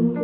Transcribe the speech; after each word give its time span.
Episode 0.00 0.16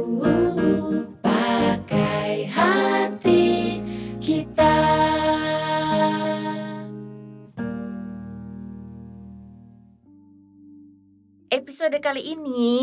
kali 12.00 12.24
ini 12.24 12.80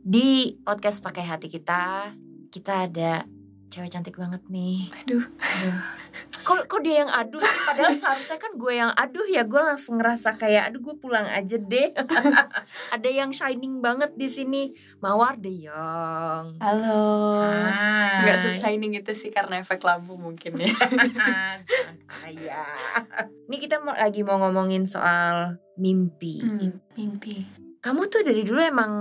di 0.00 0.56
podcast 0.64 1.04
pakai 1.04 1.20
hati 1.20 1.52
kita 1.52 2.16
kita 2.48 2.88
ada 2.88 3.28
cewek 3.72 3.88
cantik 3.88 4.20
banget 4.20 4.44
nih. 4.52 4.92
Aduh. 5.00 5.24
Aduh. 5.24 5.76
Kok, 6.44 6.68
kok 6.68 6.80
dia 6.84 7.00
yang 7.00 7.08
aduh 7.08 7.40
sih? 7.40 7.60
Padahal 7.64 7.96
seharusnya 7.96 8.36
kan 8.36 8.52
gue 8.60 8.72
yang 8.76 8.92
aduh 8.92 9.24
ya 9.24 9.48
gue 9.48 9.56
langsung 9.56 9.96
ngerasa 9.96 10.36
kayak 10.36 10.68
aduh 10.68 10.84
gue 10.84 10.94
pulang 11.00 11.24
aja 11.24 11.56
deh. 11.56 11.88
ada 12.94 13.08
yang 13.08 13.32
shining 13.32 13.80
banget 13.80 14.12
di 14.12 14.28
sini. 14.28 14.62
Mawar 15.00 15.40
De 15.40 15.48
Yong. 15.48 16.60
Halo. 16.60 17.40
Hai. 17.48 18.28
Nggak 18.28 18.38
se-shining 18.44 18.92
itu 18.92 19.12
sih 19.16 19.32
karena 19.32 19.64
efek 19.64 19.80
lampu 19.80 20.20
mungkin 20.20 20.52
ya. 20.60 20.76
Iya. 22.28 22.64
Ini 23.48 23.56
kita 23.56 23.80
mau 23.80 23.96
lagi 23.96 24.20
mau 24.20 24.36
ngomongin 24.36 24.84
soal 24.84 25.56
mimpi. 25.80 26.44
Hmm, 26.44 26.76
mimpi. 26.92 27.61
Kamu 27.82 28.06
tuh 28.06 28.22
dari 28.22 28.46
dulu 28.46 28.62
emang 28.62 28.92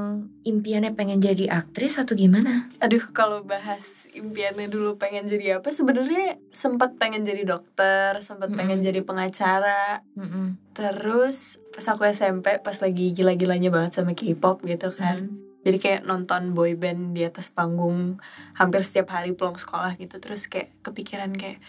impiannya 0.42 0.98
pengen 0.98 1.22
jadi 1.22 1.54
aktris 1.54 2.02
atau 2.02 2.18
gimana? 2.18 2.66
Aduh, 2.82 3.14
kalau 3.14 3.46
bahas 3.46 4.10
impiannya 4.10 4.74
dulu 4.74 4.98
pengen 4.98 5.30
jadi 5.30 5.62
apa? 5.62 5.70
Sebenarnya 5.70 6.42
sempat 6.50 6.98
pengen 6.98 7.22
jadi 7.22 7.46
dokter, 7.46 8.18
sempat 8.26 8.50
pengen 8.50 8.82
Mm-mm. 8.82 8.88
jadi 8.90 9.06
pengacara. 9.06 10.02
Mm-mm. 10.18 10.58
Terus 10.74 11.62
pas 11.70 11.94
aku 11.94 12.10
SMP, 12.10 12.58
pas 12.58 12.74
lagi 12.82 13.14
gila-gilanya 13.14 13.70
banget 13.70 14.02
sama 14.02 14.18
K-pop 14.18 14.66
gitu 14.66 14.90
kan. 14.98 15.30
Jadi 15.62 15.78
kayak 15.78 16.02
nonton 16.10 16.58
boy 16.58 16.74
band 16.74 17.14
di 17.14 17.22
atas 17.22 17.54
panggung 17.54 18.18
hampir 18.58 18.82
setiap 18.82 19.14
hari 19.14 19.38
pulang 19.38 19.62
sekolah 19.62 19.94
gitu. 20.02 20.18
Terus 20.18 20.50
kayak 20.50 20.74
kepikiran 20.82 21.38
kayak 21.38 21.62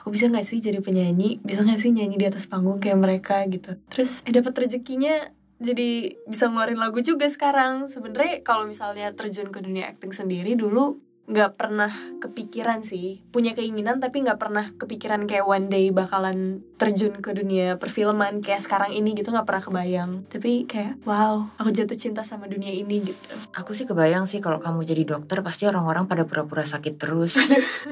aku 0.00 0.16
bisa 0.16 0.32
nggak 0.32 0.48
sih 0.48 0.64
jadi 0.64 0.80
penyanyi? 0.80 1.44
Bisa 1.44 1.60
nggak 1.60 1.76
sih 1.76 1.92
nyanyi 1.92 2.16
di 2.16 2.24
atas 2.24 2.48
panggung 2.48 2.80
kayak 2.80 2.96
mereka 2.96 3.44
gitu? 3.52 3.76
Terus 3.92 4.24
eh, 4.24 4.32
dapat 4.32 4.56
rezekinya 4.64 5.28
jadi 5.64 6.20
bisa 6.28 6.52
ngeluarin 6.52 6.78
lagu 6.78 7.00
juga 7.00 7.24
sekarang. 7.26 7.88
Sebenarnya 7.88 8.44
kalau 8.44 8.68
misalnya 8.68 9.10
terjun 9.16 9.48
ke 9.48 9.64
dunia 9.64 9.88
acting 9.88 10.12
sendiri 10.12 10.52
dulu 10.54 11.00
nggak 11.24 11.56
pernah 11.56 11.92
kepikiran 12.20 12.84
sih 12.84 13.24
punya 13.32 13.56
keinginan 13.56 13.98
tapi 13.98 14.20
nggak 14.20 14.36
pernah 14.36 14.68
kepikiran 14.76 15.24
kayak 15.24 15.48
one 15.48 15.72
day 15.72 15.88
bakalan 15.88 16.60
terjun 16.76 17.16
ke 17.24 17.32
dunia 17.32 17.80
perfilman 17.80 18.44
kayak 18.44 18.60
sekarang 18.60 18.92
ini 18.92 19.16
gitu 19.16 19.32
nggak 19.32 19.48
pernah 19.48 19.62
kebayang 19.64 20.10
tapi 20.28 20.68
kayak 20.68 21.00
wow 21.08 21.48
aku 21.56 21.72
jatuh 21.72 21.96
cinta 21.96 22.20
sama 22.20 22.44
dunia 22.44 22.70
ini 22.70 23.00
gitu 23.00 23.34
Aku 23.54 23.70
sih 23.70 23.86
kebayang 23.86 24.26
sih 24.26 24.42
kalau 24.42 24.58
kamu 24.58 24.82
jadi 24.82 25.06
dokter 25.06 25.38
pasti 25.38 25.70
orang-orang 25.70 26.10
pada 26.10 26.26
pura-pura 26.26 26.66
sakit 26.66 26.98
terus. 26.98 27.38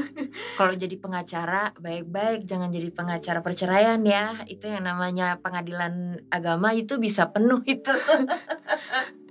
kalau 0.59 0.75
jadi 0.75 0.99
pengacara 0.99 1.71
baik-baik 1.79 2.51
jangan 2.51 2.75
jadi 2.75 2.91
pengacara 2.91 3.47
perceraian 3.47 4.03
ya. 4.03 4.43
Itu 4.51 4.67
yang 4.67 4.83
namanya 4.83 5.39
pengadilan 5.39 6.27
agama 6.35 6.75
itu 6.75 6.99
bisa 6.99 7.31
penuh 7.31 7.63
itu. 7.63 7.95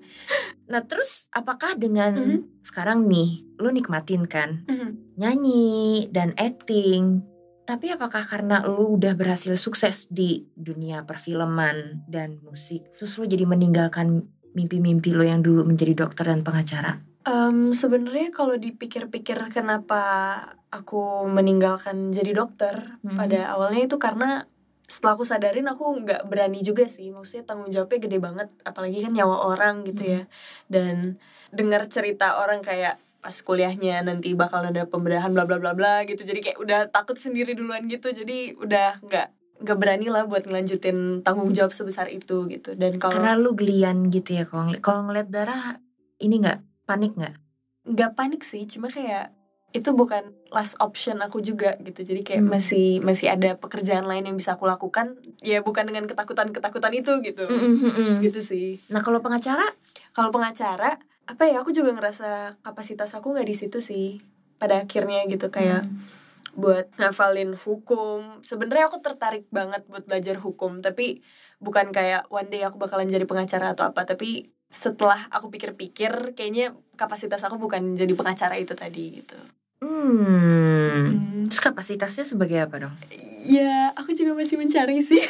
nah 0.66 0.82
terus 0.82 1.28
apakah 1.30 1.76
dengan 1.76 2.14
Mhm. 2.16 2.64
sekarang 2.64 3.08
nih 3.08 3.44
lu 3.58 3.70
nikmatin 3.70 4.24
kan 4.26 4.64
Mhm. 4.66 5.18
nyanyi 5.18 6.08
dan 6.10 6.32
acting 6.36 7.22
tapi 7.62 7.88
apakah 7.88 8.24
karena 8.24 8.66
lu 8.66 8.98
udah 8.98 9.14
berhasil 9.14 9.54
sukses 9.56 10.08
di 10.08 10.44
dunia 10.54 11.04
perfilman 11.04 12.04
dan 12.06 12.42
musik 12.42 12.84
terus 12.96 13.16
lu 13.16 13.26
jadi 13.26 13.46
meninggalkan 13.46 14.26
mimpi-mimpi 14.52 15.16
lo 15.16 15.24
yang 15.24 15.40
dulu 15.40 15.64
menjadi 15.64 15.96
dokter 15.98 16.28
dan 16.28 16.42
pengacara 16.42 17.00
Em, 17.22 17.70
sebenarnya 17.70 18.34
kalau 18.34 18.58
dipikir-pikir 18.58 19.54
kenapa 19.54 20.02
aku 20.74 21.30
meninggalkan 21.30 22.10
jadi 22.10 22.34
dokter 22.34 22.98
Mhm. 23.06 23.14
pada 23.14 23.54
awalnya 23.54 23.86
itu 23.86 24.02
karena 24.02 24.50
setelah 24.92 25.16
aku 25.16 25.24
sadarin 25.24 25.72
aku 25.72 26.04
nggak 26.04 26.28
berani 26.28 26.60
juga 26.60 26.84
sih. 26.92 27.08
Maksudnya 27.16 27.48
tanggung 27.48 27.72
jawabnya 27.72 28.00
gede 28.04 28.18
banget 28.20 28.48
apalagi 28.68 29.00
kan 29.00 29.16
nyawa 29.16 29.48
orang 29.48 29.88
gitu 29.88 30.04
ya. 30.04 30.22
Dan 30.68 31.16
dengar 31.56 31.88
cerita 31.88 32.44
orang 32.44 32.60
kayak 32.60 33.00
pas 33.24 33.38
kuliahnya 33.40 34.04
nanti 34.04 34.36
bakal 34.36 34.68
ada 34.68 34.84
pembedahan 34.84 35.32
bla 35.32 35.48
bla 35.48 35.64
bla 35.64 35.72
bla 35.72 36.04
gitu. 36.04 36.28
Jadi 36.28 36.44
kayak 36.44 36.60
udah 36.60 36.80
takut 36.92 37.16
sendiri 37.16 37.56
duluan 37.56 37.88
gitu. 37.88 38.12
Jadi 38.12 38.60
udah 38.60 39.00
nggak 39.00 39.28
nggak 39.62 39.78
berani 39.78 40.10
lah 40.10 40.26
buat 40.28 40.44
ngelanjutin 40.44 41.22
tanggung 41.24 41.56
jawab 41.56 41.72
sebesar 41.72 42.12
itu 42.12 42.52
gitu. 42.52 42.76
Dan 42.76 43.00
kalau 43.00 43.16
karena 43.16 43.40
lu 43.40 43.56
gelian 43.56 44.12
gitu 44.12 44.36
ya 44.36 44.44
kalau 44.44 44.76
kalau 44.84 45.08
ngeliat 45.08 45.32
darah 45.32 45.80
ini 46.20 46.44
nggak? 46.44 46.60
Panik 46.84 47.16
nggak? 47.16 47.36
Nggak 47.88 48.12
panik 48.20 48.42
sih 48.44 48.68
cuma 48.68 48.92
kayak 48.92 49.32
itu 49.72 49.96
bukan 49.96 50.36
last 50.52 50.76
option 50.84 51.24
aku 51.24 51.40
juga 51.40 51.80
gitu. 51.80 52.04
Jadi 52.04 52.22
kayak 52.22 52.44
Hmm. 52.44 52.52
masih 52.52 53.00
masih 53.00 53.32
ada 53.32 53.56
pekerjaan 53.56 54.04
lain 54.04 54.28
yang 54.28 54.36
bisa 54.36 54.60
aku 54.60 54.68
lakukan 54.68 55.16
ya 55.40 55.64
bukan 55.64 55.88
dengan 55.88 56.06
ketakutan 56.08 56.52
ketakutan 56.52 56.92
itu 56.92 57.12
gitu. 57.24 57.48
Gitu 58.20 58.40
sih. 58.44 58.68
Nah 58.92 59.00
kalau 59.00 59.24
pengacara? 59.24 59.64
Kalau 60.12 60.30
pengacara 60.30 61.00
apa 61.24 61.44
ya 61.48 61.64
aku 61.64 61.72
juga 61.72 61.96
ngerasa 61.96 62.60
kapasitas 62.60 63.16
aku 63.16 63.32
nggak 63.32 63.48
di 63.48 63.56
situ 63.56 63.80
sih 63.80 64.20
pada 64.60 64.84
akhirnya 64.84 65.24
gitu. 65.32 65.48
Kayak 65.48 65.88
Hmm. 65.88 66.04
buat 66.52 66.92
ngafalin 67.00 67.56
hukum. 67.56 68.44
Sebenarnya 68.44 68.92
aku 68.92 69.00
tertarik 69.00 69.48
banget 69.56 69.88
buat 69.88 70.04
belajar 70.04 70.36
hukum 70.36 70.84
tapi 70.84 71.24
bukan 71.64 71.96
kayak 71.96 72.28
one 72.28 72.52
day 72.52 72.60
aku 72.68 72.76
bakalan 72.76 73.08
jadi 73.08 73.24
pengacara 73.24 73.72
atau 73.72 73.88
apa. 73.88 74.04
Tapi 74.04 74.52
setelah 74.72 75.28
aku 75.32 75.52
pikir-pikir 75.52 76.32
kayaknya 76.32 76.72
kapasitas 76.96 77.44
aku 77.44 77.60
bukan 77.60 77.92
jadi 77.92 78.16
pengacara 78.16 78.56
itu 78.56 78.72
tadi 78.72 79.20
gitu 79.20 79.36
hmm. 80.02 81.46
terus 81.46 81.62
kapasitasnya 81.62 82.26
sebagai 82.26 82.58
apa 82.58 82.90
dong 82.90 82.96
Ya, 83.42 83.90
aku 83.98 84.14
juga 84.14 84.38
masih 84.38 84.62
mencari 84.62 85.02
sih. 85.02 85.22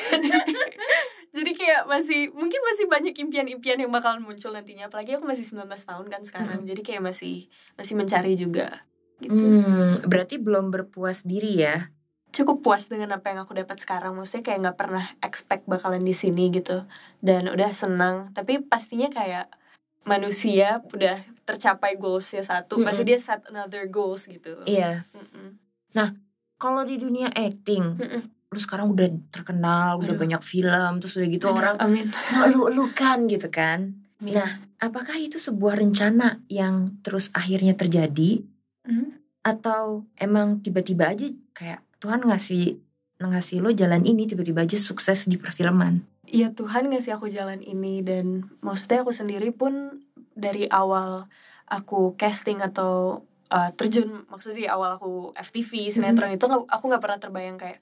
Jadi 1.36 1.52
kayak 1.56 1.88
masih 1.88 2.28
mungkin 2.36 2.60
masih 2.60 2.92
banyak 2.92 3.16
impian-impian 3.16 3.80
yang 3.80 3.88
bakalan 3.88 4.20
muncul 4.20 4.52
nantinya. 4.52 4.92
Apalagi 4.92 5.16
aku 5.16 5.24
masih 5.24 5.48
19 5.48 5.64
tahun 5.72 6.06
kan 6.12 6.22
sekarang. 6.28 6.60
Jadi 6.68 6.82
kayak 6.84 7.08
masih 7.08 7.48
masih 7.80 7.96
mencari 7.96 8.36
juga 8.36 8.84
gitu. 9.24 9.40
hmm, 9.40 10.10
berarti 10.12 10.42
belum 10.42 10.74
berpuas 10.74 11.24
diri 11.24 11.62
ya 11.62 11.94
Cukup 12.32 12.66
puas 12.66 12.88
dengan 12.88 13.12
apa 13.16 13.32
yang 13.32 13.44
aku 13.44 13.56
dapat 13.56 13.80
sekarang. 13.80 14.16
Maksudnya 14.16 14.44
kayak 14.44 14.60
nggak 14.64 14.78
pernah 14.80 15.06
expect 15.20 15.68
bakalan 15.68 16.00
di 16.00 16.16
sini 16.16 16.48
gitu. 16.52 16.88
Dan 17.20 17.52
udah 17.52 17.72
senang. 17.76 18.32
Tapi 18.32 18.64
pastinya 18.64 19.12
kayak 19.12 19.52
manusia 20.08 20.80
udah 20.96 21.20
tercapai 21.52 21.96
goalsnya 21.96 22.42
satu, 22.42 22.80
Mm-mm. 22.80 22.88
pasti 22.88 23.04
dia 23.04 23.20
set 23.20 23.44
another 23.48 23.86
goals 23.86 24.26
gitu. 24.26 24.64
iya 24.64 25.04
Mm-mm. 25.12 25.60
kalau 26.56 26.82
di 26.82 26.96
dunia 26.96 27.28
acting 27.30 27.98
Mm-mm. 27.98 28.22
lu 28.48 28.60
sekarang 28.60 28.92
udah 28.92 29.08
terkenal 29.30 30.00
udah 30.00 30.14
Aduh. 30.14 30.22
banyak 30.22 30.42
film 30.42 31.00
terus 31.00 31.16
udah 31.16 31.28
gitu 31.28 31.46
orang 31.48 31.76
Amin. 31.78 32.08
lu-lukan 32.50 33.28
gitu 33.28 33.48
kan 33.48 33.96
Nah, 34.22 34.46
apakah 34.78 35.18
itu 35.18 35.42
sebuah 35.42 35.82
rencana 35.82 36.46
yang 36.46 36.94
terus 37.02 37.34
akhirnya 37.34 37.74
terjadi 37.74 38.46
Mm. 38.82 39.18
atau 39.42 40.06
emang 40.18 40.58
tiba-tiba 40.58 41.10
aja 41.10 41.26
kayak 41.54 41.82
Tuhan 41.98 42.26
ngasih 42.26 42.78
ngasih 43.18 43.62
lo 43.62 43.70
jalan 43.70 44.06
ini 44.06 44.26
tiba-tiba 44.26 44.62
aja 44.62 44.78
sukses 44.78 45.26
di 45.26 45.38
perfilman. 45.38 46.02
Iya 46.26 46.54
Tuhan 46.54 46.90
ngasih 46.90 47.18
aku 47.18 47.30
jalan 47.30 47.62
ini 47.62 48.02
dan 48.02 48.50
maksudnya 48.62 49.02
aku 49.02 49.14
sendiri 49.14 49.50
pun 49.50 50.02
dari 50.42 50.66
awal 50.68 51.30
aku 51.70 52.18
casting 52.20 52.60
atau 52.60 53.24
uh, 53.54 53.70
terjun 53.78 54.28
maksudnya 54.28 54.58
di 54.66 54.68
awal 54.68 54.98
aku 54.98 55.32
FTV 55.38 55.72
sinetron 55.94 56.36
itu 56.36 56.46
nggak- 56.50 56.68
aku 56.68 56.84
nggak 56.90 57.04
pernah 57.04 57.20
terbayang 57.22 57.58
kayak 57.62 57.80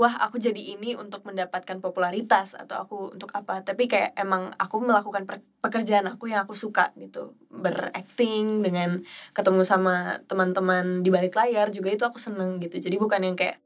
wah 0.00 0.14
aku 0.24 0.40
jadi 0.40 0.58
ini 0.74 0.96
untuk 0.96 1.22
mendapatkan 1.28 1.78
popularitas 1.78 2.56
atau 2.56 2.80
aku 2.82 2.96
untuk 3.14 3.30
apa. 3.36 3.60
Tapi 3.60 3.86
kayak 3.86 4.16
emang 4.16 4.50
aku 4.56 4.80
melakukan 4.80 5.28
pekerjaan 5.60 6.08
aku 6.08 6.32
yang 6.32 6.42
aku 6.48 6.56
suka 6.56 6.90
gitu. 6.96 7.36
Berakting 7.52 8.64
dengan 8.64 9.04
ketemu 9.36 9.62
sama 9.62 10.18
teman-teman 10.26 11.04
di 11.04 11.10
balik 11.12 11.36
layar 11.36 11.68
juga 11.70 11.92
itu 11.92 12.04
aku 12.08 12.16
seneng 12.18 12.58
gitu. 12.64 12.80
Jadi 12.80 12.96
bukan 12.96 13.20
yang 13.20 13.36
kayak 13.36 13.60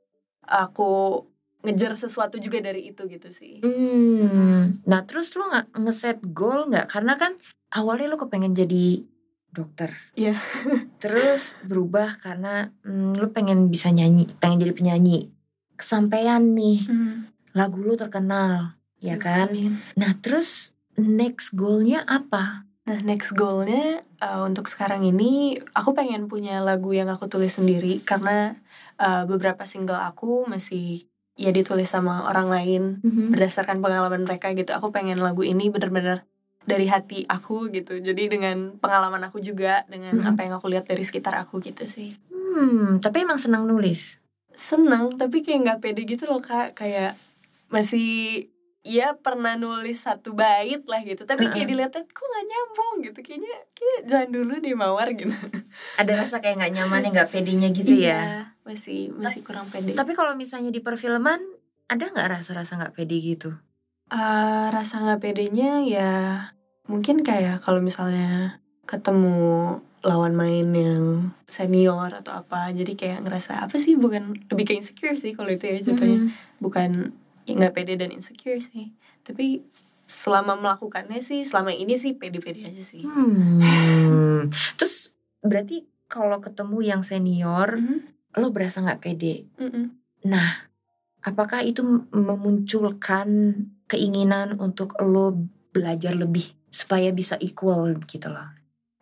aku 0.45 1.25
ngejar 1.67 1.99
sesuatu 1.99 2.39
juga 2.39 2.63
dari 2.63 2.95
itu 2.95 3.03
gitu 3.11 3.29
sih 3.35 3.59
Hmm. 3.61 4.71
Nah, 4.87 5.03
terus 5.07 5.35
lo 5.35 5.51
nggak 5.51 5.67
ngeset 5.79 6.19
goal 6.31 6.71
nggak? 6.71 6.87
Karena 6.91 7.19
kan 7.19 7.39
awalnya 7.75 8.15
lo 8.15 8.19
kepengen 8.19 8.55
jadi 8.55 9.03
dokter. 9.51 9.95
Iya. 10.15 10.37
terus 11.03 11.57
berubah 11.65 12.21
karena 12.21 12.71
hmm, 12.85 13.17
lo 13.19 13.29
pengen 13.33 13.73
bisa 13.73 13.91
nyanyi, 13.91 14.29
pengen 14.39 14.63
jadi 14.63 14.75
penyanyi. 14.77 15.31
Kesampaian 15.77 16.41
nih, 16.57 16.89
lagu 17.53 17.85
lo 17.85 17.95
terkenal, 18.01 18.81
ya 18.97 19.21
kan? 19.21 19.53
Amin. 19.53 19.77
Nah, 19.93 20.17
terus 20.25 20.73
next 20.97 21.53
goalnya 21.53 22.01
apa? 22.09 22.65
Nah, 22.87 23.03
next 23.05 23.37
goalnya 23.37 24.07
uh, 24.25 24.47
untuk 24.47 24.71
sekarang 24.71 25.05
ini 25.05 25.59
aku 25.75 25.93
pengen 25.93 26.31
punya 26.31 26.63
lagu 26.65 26.95
yang 26.97 27.11
aku 27.13 27.29
tulis 27.29 27.59
sendiri 27.59 28.01
karena 28.07 28.57
uh, 28.97 29.29
beberapa 29.29 29.67
single 29.69 30.01
aku 30.01 30.49
masih 30.49 31.05
ya 31.37 31.49
ditulis 31.51 31.87
sama 31.87 32.25
orang 32.25 32.49
lain 32.49 32.83
berdasarkan 33.31 33.79
pengalaman 33.79 34.25
mereka 34.25 34.51
gitu. 34.51 34.73
Aku 34.73 34.89
pengen 34.89 35.21
lagu 35.21 35.41
ini 35.41 35.69
bener-bener 35.69 36.25
dari 36.63 36.91
hati 36.91 37.23
aku 37.25 37.71
gitu 37.71 37.95
jadi 37.97 38.27
dengan 38.27 38.75
pengalaman 38.75 39.23
aku 39.23 39.39
juga 39.39 39.87
dengan 39.87 40.19
Mm-mm. 40.19 40.27
apa 40.27 40.43
yang 40.43 40.59
aku 40.59 40.67
lihat 40.67 40.83
dari 40.83 41.07
sekitar 41.07 41.39
aku 41.39 41.63
gitu 41.63 41.87
sih 41.87 42.11
Hmm, 42.57 42.99
tapi 42.99 43.23
emang 43.23 43.37
senang 43.37 43.63
nulis. 43.63 44.19
seneng 44.51 45.15
tapi 45.15 45.45
kayak 45.45 45.61
nggak 45.63 45.79
pede 45.79 46.03
gitu 46.03 46.25
loh 46.25 46.41
kak 46.41 46.75
kayak 46.75 47.15
masih 47.69 48.49
ya 48.87 49.19
pernah 49.19 49.59
nulis 49.59 49.99
satu 50.01 50.31
bait 50.31 50.79
lah 50.81 51.03
gitu 51.03 51.27
tapi 51.27 51.51
kayak 51.51 51.67
dilihatnya 51.67 52.07
kok 52.07 52.23
nggak 52.23 52.47
nyambung 52.47 52.95
gitu 53.03 53.19
kayaknya 53.19 53.51
kayak 53.73 54.01
jangan 54.07 54.29
dulu 54.31 54.53
deh 54.57 54.75
mawar 54.75 55.11
gitu 55.11 55.35
Ada 55.99 56.13
rasa 56.17 56.39
kayak 56.39 56.63
nggak 56.63 56.73
nyaman 56.73 57.03
ya 57.03 57.11
nggak 57.13 57.31
pedenya 57.31 57.69
gitu 57.69 57.91
ya. 57.91 57.99
Iya, 57.99 58.21
masih 58.63 59.11
masih 59.13 59.43
kurang 59.43 59.67
pede 59.67 59.93
Tapi 59.93 60.15
kalau 60.15 60.33
misalnya 60.33 60.71
di 60.71 60.79
perfilman 60.79 61.43
ada 61.87 62.05
nggak 62.07 62.31
rasa-rasa 62.33 62.79
nggak 62.79 62.95
pede 62.95 63.19
gitu? 63.19 63.51
Eh, 64.07 64.67
rasa 64.71 65.03
nggak 65.03 65.19
pedenya 65.21 65.83
ya 65.83 66.15
mungkin 66.87 67.21
kayak 67.21 67.59
kalau 67.61 67.83
misalnya 67.83 68.63
ketemu 68.87 69.35
lawan 70.07 70.39
main 70.39 70.71
yang 70.71 71.05
senior 71.45 72.15
atau 72.15 72.39
apa 72.39 72.71
jadi 72.71 72.95
kayak 72.95 73.27
ngerasa 73.27 73.67
apa 73.67 73.83
sih 73.83 73.99
bukan 73.99 74.47
lebih 74.47 74.65
ke 74.65 74.75
insecure 74.79 75.19
sih 75.19 75.35
kalau 75.35 75.51
itu 75.51 75.67
ya 75.67 75.83
jatuhnya 75.83 76.23
Hmm. 76.23 76.31
bukan 76.63 76.91
ya 77.47 77.55
nggak 77.55 77.73
pede 77.73 77.95
dan 77.95 78.11
insecure 78.11 78.59
sih 78.59 78.91
tapi 79.23 79.63
selama 80.07 80.55
melakukannya 80.55 81.19
sih 81.19 81.43
selama 81.43 81.71
ini 81.71 81.95
sih 81.95 82.15
pede-pede 82.15 82.63
aja 82.63 82.83
sih 82.83 83.07
Hmm. 83.07 84.51
Terus 84.79 85.15
berarti 85.41 85.83
kalau 86.07 86.39
ketemu 86.39 86.79
yang 86.85 87.03
senior 87.03 87.79
Mhm, 87.79 87.99
lo 88.39 88.51
berasa 88.51 88.83
nggak 88.83 89.01
pede. 89.01 89.47
mhm. 89.59 89.95
Nah, 90.27 90.67
apakah 91.23 91.63
itu 91.63 91.83
memunculkan 92.11 93.29
keinginan 93.87 94.59
untuk 94.59 94.95
lo 94.99 95.35
belajar 95.71 96.15
lebih 96.15 96.55
supaya 96.69 97.11
bisa 97.11 97.39
equal 97.39 97.95
gitu 98.05 98.31
loh? 98.31 98.51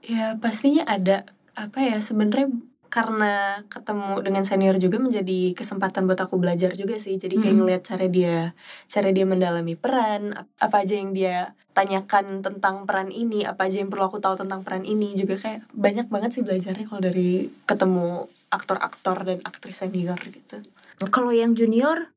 ya 0.05 0.37
pastinya 0.37 0.85
ada 0.85 1.25
apa 1.57 1.81
ya 1.81 1.97
sebenarnya 1.97 2.53
karena 2.95 3.59
ketemu 3.67 4.23
dengan 4.23 4.47
senior 4.47 4.79
juga 4.79 5.03
menjadi 5.03 5.51
kesempatan 5.51 6.07
buat 6.07 6.21
aku 6.23 6.39
belajar 6.39 6.79
juga 6.79 6.95
sih 6.95 7.19
jadi 7.19 7.35
kayak 7.35 7.51
Mhm. 7.51 7.59
ngeliat 7.59 7.83
cara 7.83 8.07
dia 8.07 8.55
cara 8.87 9.11
dia 9.11 9.27
mendalami 9.27 9.75
peran 9.75 10.31
ap- 10.31 10.55
apa 10.63 10.87
aja 10.87 10.95
yang 10.95 11.11
dia 11.11 11.59
tanyakan 11.75 12.39
tentang 12.39 12.87
peran 12.87 13.11
ini 13.11 13.43
apa 13.43 13.67
aja 13.67 13.83
yang 13.83 13.91
perlu 13.91 14.07
aku 14.07 14.23
tahu 14.23 14.39
tentang 14.39 14.63
peran 14.63 14.87
ini 14.87 15.19
juga 15.19 15.35
kayak 15.35 15.67
banyak 15.75 16.07
banget 16.07 16.39
sih 16.39 16.43
belajarnya 16.47 16.87
kalau 16.87 17.03
dari 17.03 17.51
ketemu 17.67 18.31
aktor-aktor 18.49 19.27
dan 19.27 19.43
aktris 19.43 19.83
senior 19.83 20.15
gitu 20.23 20.63
Kalau 21.11 21.35
yang 21.35 21.59
junior, 21.59 22.14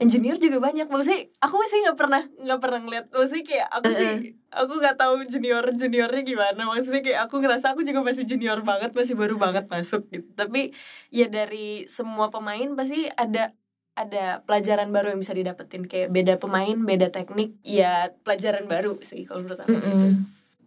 engineer 0.00 0.40
juga 0.40 0.58
banyak. 0.58 0.88
Maksudnya 0.88 1.28
aku 1.44 1.60
sih 1.68 1.84
nggak 1.84 1.98
pernah 2.00 2.22
nggak 2.24 2.60
pernah 2.60 2.80
ngeliat. 2.80 3.06
Maksudnya 3.12 3.44
kayak 3.44 3.68
aku 3.68 3.88
sih 3.92 4.10
aku 4.50 4.72
nggak 4.80 4.96
tahu 4.96 5.14
junior 5.28 5.64
juniornya 5.76 6.22
gimana. 6.24 6.62
Maksudnya 6.72 7.02
kayak 7.04 7.20
aku 7.28 7.34
ngerasa 7.44 7.76
aku 7.76 7.84
juga 7.84 8.00
masih 8.00 8.24
junior 8.24 8.64
banget 8.64 8.90
masih 8.96 9.14
baru 9.14 9.36
banget 9.36 9.68
masuk 9.68 10.08
gitu. 10.08 10.26
Tapi 10.32 10.72
ya 11.12 11.28
dari 11.28 11.84
semua 11.86 12.32
pemain 12.32 12.72
pasti 12.72 13.06
ada 13.12 13.52
ada 13.92 14.40
pelajaran 14.48 14.88
baru 14.88 15.12
yang 15.12 15.20
bisa 15.20 15.36
didapetin. 15.36 15.84
Kayak 15.84 16.08
beda 16.10 16.34
pemain 16.40 16.76
beda 16.80 17.12
teknik 17.12 17.60
ya 17.60 18.08
pelajaran 18.24 18.64
baru 18.64 18.96
sih 19.04 19.28
kalau 19.28 19.44
menurut 19.44 19.60
aku 19.60 19.76
gitu. 19.76 19.84
Mm-mm. 19.84 20.12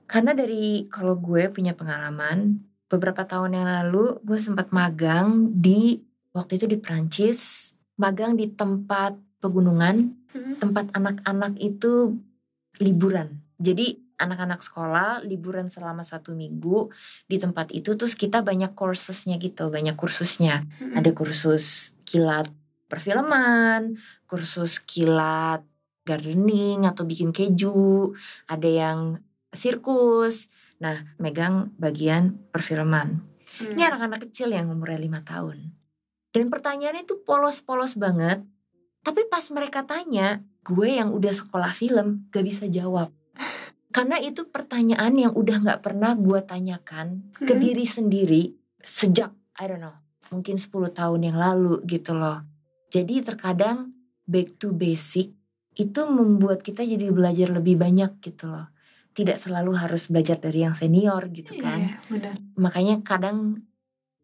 karena 0.06 0.31
dari 0.38 0.86
kalau 0.94 1.15
gue 1.18 1.50
punya 1.50 1.74
pengalaman 1.74 2.62
beberapa 2.91 3.25
tahun 3.25 3.57
yang 3.57 3.65
lalu 3.65 4.21
gue 4.21 4.38
sempat 4.38 4.69
magang 4.69 5.50
di 5.50 6.06
waktu 6.36 6.62
itu 6.62 6.69
di 6.69 6.77
Prancis 6.77 7.74
magang 7.98 8.34
di 8.36 8.50
tempat 8.50 9.18
pegunungan 9.38 10.16
Mhm. 10.34 10.57
tempat 10.57 10.86
anak-anak 10.95 11.60
itu 11.60 12.18
liburan. 12.81 13.44
Jadi 13.62 14.01
anak-anak 14.18 14.63
sekolah 14.63 15.22
liburan 15.28 15.68
selama 15.68 16.01
satu 16.01 16.31
minggu 16.34 16.90
di 17.28 17.38
tempat 17.38 17.69
itu 17.75 17.94
terus 17.94 18.16
kita 18.16 18.42
banyak 18.42 18.72
coursesnya 18.74 19.36
gitu, 19.38 19.68
banyak 19.69 19.94
kursusnya. 20.00 20.63
Mhm. 20.80 20.95
Ada 20.98 21.12
kursus 21.12 21.92
kilat 22.07 22.50
perfilman, 22.88 23.98
kursus 24.25 24.80
kilat 24.80 25.62
gardening 26.04 26.84
atau 26.84 27.07
bikin 27.07 27.31
keju, 27.31 28.12
ada 28.48 28.69
yang 28.69 29.00
sirkus. 29.54 30.50
Nah, 30.81 31.16
megang 31.22 31.72
bagian 31.80 32.42
perfilman. 32.51 33.22
Mhm. 33.62 33.78
Ini 33.78 33.81
anak-anak 33.94 34.19
kecil 34.30 34.50
yang 34.51 34.68
umurnya 34.74 35.00
lima 35.00 35.22
tahun. 35.22 35.82
Dan 36.33 36.50
pertanyaannya 36.50 37.06
itu 37.06 37.21
polos-polos 37.21 37.94
banget. 37.95 38.41
Tapi 39.06 39.30
pas 39.30 39.45
mereka 39.53 39.85
tanya, 39.85 40.41
gue 40.65 40.97
yang 40.97 41.13
udah 41.13 41.30
sekolah 41.30 41.71
film 41.71 42.25
gak 42.33 42.41
bisa 42.41 42.65
jawab. 42.65 43.13
Karena 43.94 44.18
itu 44.18 44.50
pertanyaan 44.50 45.13
yang 45.13 45.33
udah 45.38 45.62
gak 45.62 45.81
pernah 45.85 46.18
gue 46.18 46.41
tanyakan 46.41 47.30
ke 47.38 47.53
Mhm. 47.53 47.62
diri 47.62 47.85
sendiri 47.85 48.44
sejak, 48.81 49.30
I 49.62 49.69
don't 49.69 49.77
know, 49.77 49.94
mungkin 50.33 50.57
10 50.57 50.89
tahun 50.89 51.30
yang 51.30 51.38
lalu 51.38 51.85
gitu 51.85 52.18
loh. 52.18 52.41
Jadi 52.89 53.21
terkadang 53.21 53.94
back 54.25 54.57
to 54.57 54.74
basic 54.74 55.29
itu 55.74 56.01
membuat 56.06 56.65
kita 56.65 56.81
jadi 56.81 57.13
belajar 57.13 57.53
lebih 57.53 57.77
banyak 57.77 58.18
gitu 58.21 58.50
loh. 58.50 58.74
Tidak 59.13 59.38
selalu 59.38 59.77
harus 59.77 60.09
belajar 60.09 60.41
dari 60.41 60.65
yang 60.65 60.74
senior 60.74 61.29
gitu 61.29 61.53
kan 61.62 61.86
Iya, 61.86 61.97
benar. 62.09 62.33
makanya 62.57 62.95
kadang 63.06 63.62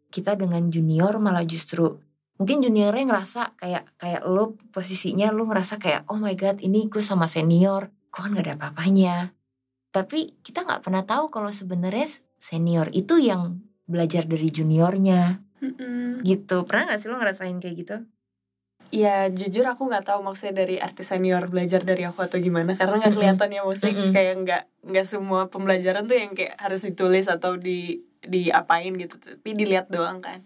kita 0.09 0.33
dengan 0.33 0.67
junior 0.67 1.17
malah 1.17 1.45
justru 1.45 2.01
mungkin 2.35 2.63
juniornya 2.63 3.05
ngerasa 3.05 3.53
kayak 3.55 3.83
kayak 3.99 4.21
lo 4.25 4.55
posisinya 4.71 5.29
lo 5.29 5.45
ngerasa 5.45 5.77
kayak 5.77 6.07
oh 6.09 6.17
my 6.17 6.33
god 6.33 6.57
ini 6.59 6.87
gue 6.87 7.03
sama 7.03 7.27
senior 7.27 7.93
gue 8.09 8.19
kan 8.19 8.33
gak 8.33 8.45
ada 8.47 8.53
apa-apanya 8.57 9.31
tapi 9.89 10.37
kita 10.41 10.65
nggak 10.65 10.81
pernah 10.85 11.03
tahu 11.03 11.29
kalau 11.29 11.49
sebenarnya 11.49 12.07
senior 12.37 12.89
itu 12.93 13.17
yang 13.19 13.61
belajar 13.85 14.25
dari 14.25 14.49
juniornya 14.49 15.41
Mhm. 15.59 16.23
gitu 16.23 16.63
pernah 16.63 16.95
gak 16.95 17.03
sih 17.03 17.11
lo 17.11 17.19
ngerasain 17.19 17.59
kayak 17.59 17.75
gitu 17.77 17.97
Ya 18.89 19.29
jujur 19.29 19.61
aku 19.69 19.85
nggak 19.85 20.01
tahu 20.01 20.25
maksudnya 20.25 20.65
dari 20.65 20.81
artis 20.81 21.13
senior 21.13 21.45
belajar 21.45 21.85
dari 21.85 22.09
aku 22.09 22.25
atau 22.25 22.41
gimana 22.41 22.73
karena 22.73 22.97
nggak 22.97 23.13
Mm-mm. 23.13 23.21
kelihatan 23.21 23.49
ya 23.53 23.61
maksudnya 23.61 23.93
Mm-mm. 23.93 24.13
kayak 24.17 24.33
nggak 24.41 24.63
nggak 24.89 25.05
semua 25.05 25.45
pembelajaran 25.45 26.09
tuh 26.09 26.17
yang 26.17 26.33
kayak 26.33 26.57
harus 26.57 26.81
ditulis 26.81 27.29
atau 27.29 27.53
di 27.53 28.01
diapain 28.21 28.91
gitu 28.95 29.15
tapi 29.15 29.55
dilihat 29.55 29.87
doang 29.87 30.19
kan. 30.19 30.43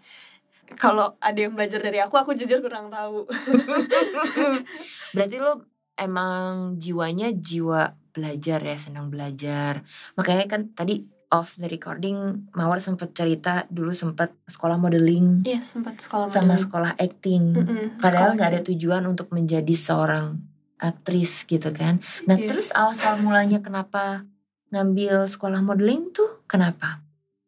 Kalau 0.74 1.14
ada 1.20 1.36
yang 1.36 1.52
belajar 1.52 1.78
dari 1.78 2.00
aku 2.00 2.16
aku 2.16 2.32
jujur 2.32 2.58
kurang 2.58 2.88
tahu. 2.88 3.28
Berarti 5.14 5.36
lo 5.38 5.66
emang 5.94 6.74
jiwanya 6.80 7.30
jiwa 7.30 7.94
belajar 8.14 8.62
ya 8.62 8.76
senang 8.78 9.10
belajar. 9.10 9.82
Makanya 10.14 10.46
kan 10.48 10.70
tadi 10.72 11.04
off 11.34 11.58
the 11.58 11.66
recording 11.66 12.46
Mawar 12.54 12.78
sempet 12.78 13.10
cerita 13.12 13.66
dulu 13.68 13.90
sempet 13.90 14.32
sekolah 14.46 14.78
modeling. 14.78 15.42
Iya 15.42 15.60
sempat 15.60 15.98
sekolah 15.98 16.30
sama 16.30 16.54
modeling. 16.54 16.62
sekolah 16.62 16.92
acting. 16.96 17.44
Mm-mm, 17.54 17.86
padahal 17.98 18.32
sekolah 18.32 18.36
nggak 18.38 18.50
ada 18.54 18.60
tujuan 18.70 19.02
untuk 19.04 19.28
menjadi 19.34 19.74
seorang 19.74 20.38
aktris 20.78 21.44
gitu 21.44 21.74
kan. 21.74 22.00
Nah 22.24 22.38
Iya. 22.38 22.48
terus 22.50 22.70
awal 22.72 22.94
mulanya 23.20 23.58
kenapa 23.60 24.24
ngambil 24.72 25.30
sekolah 25.30 25.60
modeling 25.62 26.10
tuh 26.10 26.42
kenapa 26.50 27.03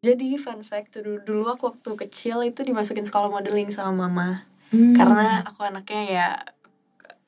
jadi 0.06 0.38
fun 0.38 0.62
fact 0.62 0.94
dulu 1.02 1.18
dulu 1.26 1.50
aku 1.50 1.74
waktu 1.74 1.90
kecil 2.06 2.46
itu 2.46 2.62
dimasukin 2.62 3.02
sekolah 3.02 3.26
modeling 3.26 3.74
sama 3.74 4.06
mama. 4.06 4.46
Hmm. 4.66 4.98
karena 4.98 5.46
aku 5.46 5.62
anaknya 5.62 6.02
ya 6.10 6.28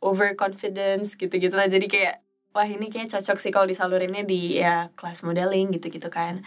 overconfidence 0.03 1.15
gitu-gitu 1.15 1.55
lah 1.55 1.71
jadi 1.71 1.87
kayak 1.87 2.15
wah 2.59 2.67
ini 2.67 2.91
kayak 2.91 3.15
cocok 3.15 3.39
sih 3.39 3.55
kalau 3.55 3.71
disalurinnya 3.71 4.27
di 4.27 4.59
ya 4.59 4.91
kelas 4.99 5.23
modeling 5.23 5.71
gitu-gitu 5.75 6.11
kan. 6.11 6.43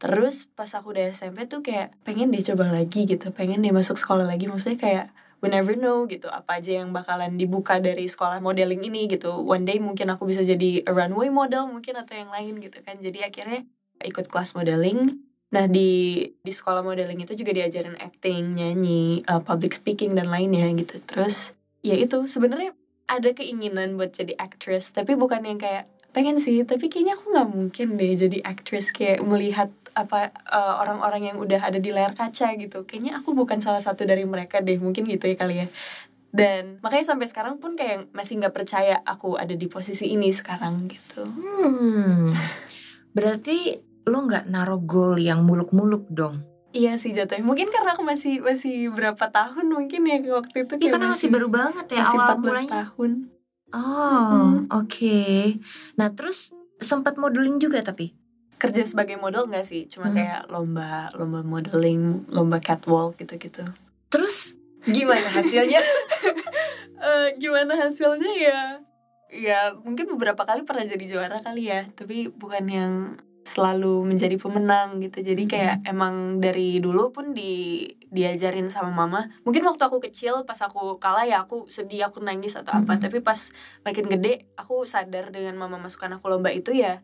Terus 0.00 0.48
pas 0.56 0.72
aku 0.72 0.96
udah 0.96 1.12
SMP 1.12 1.44
tuh 1.44 1.60
kayak 1.60 1.92
pengen 2.06 2.32
deh 2.32 2.40
coba 2.40 2.72
lagi 2.72 3.04
gitu. 3.04 3.28
Pengen 3.36 3.60
deh 3.60 3.68
masuk 3.74 4.00
sekolah 4.00 4.24
lagi. 4.24 4.48
Maksudnya 4.48 4.80
kayak 4.80 5.06
we 5.44 5.52
never 5.52 5.76
know 5.76 6.08
gitu 6.08 6.32
apa 6.32 6.64
aja 6.64 6.80
yang 6.80 6.96
bakalan 6.96 7.36
dibuka 7.36 7.76
dari 7.76 8.08
sekolah 8.08 8.40
modeling 8.40 8.80
ini 8.80 9.04
gitu. 9.12 9.36
One 9.44 9.68
day 9.68 9.76
mungkin 9.76 10.08
aku 10.08 10.24
bisa 10.24 10.40
jadi 10.40 10.88
a 10.88 10.92
runway 10.96 11.28
model 11.28 11.68
mungkin 11.68 12.00
atau 12.00 12.16
yang 12.16 12.32
lain 12.32 12.56
gitu 12.64 12.80
kan. 12.80 12.96
Jadi 12.96 13.20
akhirnya 13.20 13.68
ikut 14.00 14.32
kelas 14.32 14.56
modeling 14.56 15.20
Nah 15.50 15.66
di 15.66 16.22
di 16.40 16.52
sekolah 16.54 16.82
modeling 16.86 17.26
itu 17.26 17.34
juga 17.34 17.50
diajarin 17.50 17.98
acting, 17.98 18.54
nyanyi, 18.54 19.26
uh, 19.26 19.42
public 19.42 19.74
speaking 19.74 20.14
dan 20.14 20.30
lainnya 20.30 20.70
gitu. 20.78 21.02
Terus 21.02 21.54
ya 21.82 21.98
itu 21.98 22.30
sebenarnya 22.30 22.74
ada 23.10 23.34
keinginan 23.34 23.98
buat 23.98 24.14
jadi 24.14 24.38
actress, 24.38 24.94
tapi 24.94 25.18
bukan 25.18 25.42
yang 25.42 25.58
kayak 25.58 25.90
pengen 26.14 26.38
sih, 26.38 26.62
tapi 26.62 26.86
kayaknya 26.86 27.18
aku 27.18 27.34
nggak 27.34 27.48
mungkin 27.50 27.86
deh 27.98 28.14
jadi 28.14 28.38
actress 28.46 28.94
kayak 28.94 29.22
melihat 29.26 29.70
apa 29.98 30.30
uh, 30.46 30.78
orang-orang 30.86 31.34
yang 31.34 31.36
udah 31.42 31.58
ada 31.58 31.82
di 31.82 31.90
layar 31.90 32.14
kaca 32.14 32.54
gitu. 32.54 32.86
Kayaknya 32.86 33.18
aku 33.18 33.34
bukan 33.34 33.58
salah 33.58 33.82
satu 33.82 34.06
dari 34.06 34.22
mereka 34.22 34.62
deh, 34.62 34.78
mungkin 34.78 35.06
gitu 35.10 35.26
ya 35.26 35.34
kali 35.34 35.66
ya. 35.66 35.68
Dan 36.30 36.78
makanya 36.78 37.10
sampai 37.10 37.26
sekarang 37.26 37.58
pun 37.58 37.74
kayak 37.74 38.06
masih 38.14 38.38
nggak 38.38 38.54
percaya 38.54 39.02
aku 39.02 39.34
ada 39.34 39.50
di 39.58 39.66
posisi 39.66 40.14
ini 40.14 40.30
sekarang 40.30 40.86
gitu. 40.86 41.26
Hmm. 41.26 42.30
berarti 43.10 43.89
lo 44.04 44.18
nggak 44.22 44.44
naruh 44.46 44.80
goal 44.80 45.16
yang 45.16 45.42
muluk-muluk 45.42 46.08
dong 46.08 46.44
Iya 46.70 47.02
sih 47.02 47.10
jatuhnya. 47.10 47.42
Mungkin 47.42 47.66
karena 47.66 47.98
aku 47.98 48.06
masih 48.06 48.38
masih 48.38 48.94
berapa 48.94 49.26
tahun 49.26 49.66
mungkin 49.66 50.06
ya 50.06 50.22
waktu 50.30 50.62
itu 50.62 50.78
Iya 50.78 50.94
karena 50.94 51.10
masih 51.10 51.26
baru 51.26 51.50
banget 51.50 51.86
ya 51.90 52.06
masih 52.06 52.14
awal 52.14 52.28
14 52.30 52.38
mulanya 52.38 52.70
tahun. 52.70 53.10
Oh, 53.70 54.30
Mm-mm. 54.30 54.54
oke. 54.70 55.18
Nah, 55.98 56.08
terus 56.14 56.54
sempat 56.78 57.18
modeling 57.18 57.58
juga 57.58 57.82
tapi 57.82 58.14
kerja 58.54 58.86
sebagai 58.86 59.16
model 59.16 59.48
nggak 59.48 59.66
sih 59.66 59.88
cuma 59.88 60.12
Hmm. 60.12 60.16
kayak 60.16 60.40
lomba 60.46 61.10
lomba 61.16 61.40
modeling 61.40 62.28
lomba 62.28 62.60
catwalk 62.60 63.16
gitu-gitu 63.16 63.64
terus 64.06 64.52
gimana 64.84 65.26
hasilnya 65.26 65.80
Eh, 67.00 67.28
gimana 67.34 67.72
hasilnya 67.74 68.28
ya 68.30 68.60
ya 69.26 69.72
mungkin 69.74 70.04
beberapa 70.12 70.44
kali 70.44 70.62
pernah 70.62 70.84
jadi 70.84 71.00
juara 71.02 71.40
kali 71.40 71.66
ya 71.66 71.88
tapi 71.90 72.28
bukan 72.28 72.64
yang 72.68 72.92
selalu 73.44 74.04
menjadi 74.04 74.36
pemenang 74.36 75.00
gitu. 75.00 75.24
Jadi 75.24 75.48
kayak 75.48 75.82
emang 75.88 76.38
dari 76.38 76.78
dulu 76.78 77.10
pun 77.10 77.32
di 77.32 77.82
diajarin 78.10 78.68
sama 78.68 78.92
mama. 78.92 79.30
Mungkin 79.46 79.64
waktu 79.64 79.82
aku 79.86 79.98
kecil 80.02 80.44
pas 80.44 80.58
aku 80.60 81.00
kalah 81.00 81.24
ya 81.24 81.42
aku 81.46 81.70
sedih 81.70 82.10
aku 82.10 82.20
nangis 82.20 82.58
atau 82.58 82.76
apa. 82.82 82.98
Mhm. 82.98 83.02
tapi 83.02 83.18
pas 83.24 83.38
makin 83.86 84.06
gede 84.10 84.50
aku 84.58 84.84
sadar 84.84 85.32
dengan 85.32 85.56
mama 85.56 85.80
masukkan 85.80 86.20
aku 86.20 86.28
lomba 86.28 86.52
itu 86.52 86.74
ya. 86.74 87.00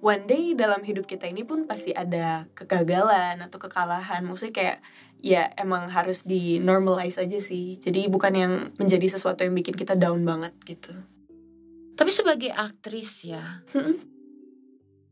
One 0.00 0.24
day 0.24 0.56
dalam 0.56 0.80
hidup 0.80 1.04
kita 1.04 1.28
ini 1.28 1.44
pun 1.44 1.68
pasti 1.68 1.92
ada 1.92 2.48
kegagalan 2.56 3.36
atau 3.44 3.60
kekalahan. 3.60 4.24
Maksudnya 4.24 4.54
kayak 4.56 4.78
ya 5.20 5.52
emang 5.60 5.92
harus 5.92 6.24
di 6.24 6.56
normalize 6.56 7.20
aja 7.20 7.36
sih. 7.36 7.76
Jadi 7.76 8.08
bukan 8.08 8.32
yang 8.32 8.52
menjadi 8.80 9.12
sesuatu 9.12 9.44
yang 9.44 9.52
bikin 9.52 9.76
kita 9.76 9.92
down 10.00 10.24
banget 10.24 10.56
gitu. 10.64 10.96
Tapi 12.00 12.08
sebagai 12.08 12.48
aktris 12.48 13.28
ya 13.28 13.60
Mm-mm. 13.76 14.19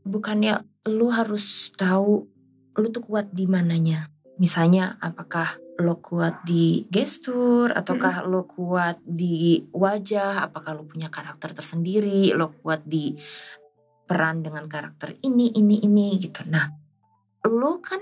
Bukannya 0.09 0.65
lu 0.88 1.12
harus 1.12 1.69
tahu 1.77 2.25
lu 2.79 2.88
tuh 2.88 3.05
kuat 3.05 3.29
di 3.35 3.45
mananya. 3.45 4.09
Misalnya 4.38 4.97
apakah 5.03 5.61
lo 5.79 5.99
kuat 6.03 6.43
di 6.43 6.88
gestur 6.91 7.71
ataukah 7.71 8.27
lo 8.27 8.49
kuat 8.49 8.99
di 9.03 9.62
wajah 9.71 10.50
apakah 10.50 10.75
lo 10.75 10.83
punya 10.88 11.07
karakter 11.07 11.55
tersendiri 11.55 12.35
lo 12.35 12.50
kuat 12.50 12.83
di 12.83 13.15
peran 14.09 14.43
dengan 14.43 14.67
karakter 14.67 15.15
ini 15.23 15.55
ini 15.55 15.85
ini 15.87 16.19
gitu. 16.19 16.43
Nah 16.50 16.67
lo 17.47 17.79
kan 17.79 18.00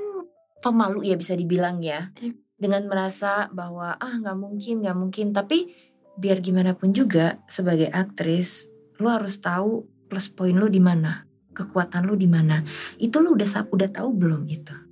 pemalu 0.63 1.05
ya 1.05 1.17
bisa 1.19 1.35
dibilang 1.35 1.83
ya. 1.83 2.15
Iya. 2.23 2.33
dengan 2.57 2.89
merasa 2.89 3.53
bahwa 3.53 4.01
ah 4.01 4.17
nggak 4.17 4.39
mungkin 4.41 4.81
nggak 4.81 4.97
mungkin. 4.97 5.27
Tapi 5.37 5.69
biar 6.17 6.41
gimana 6.41 6.73
pun 6.73 6.97
juga 6.97 7.37
sebagai 7.45 7.93
aktris 7.93 8.73
lo 8.97 9.13
harus 9.13 9.37
tahu 9.37 9.85
plus 10.09 10.33
poin 10.33 10.57
lo 10.57 10.65
di 10.73 10.81
mana 10.81 11.26
kekuatan 11.57 12.05
lo 12.05 12.13
di 12.13 12.29
mana? 12.29 12.61
Itu 13.01 13.25
lo 13.25 13.33
udah 13.33 13.49
udah 13.73 13.89
tahu 13.89 14.13
belum 14.13 14.45
itu 14.45 14.87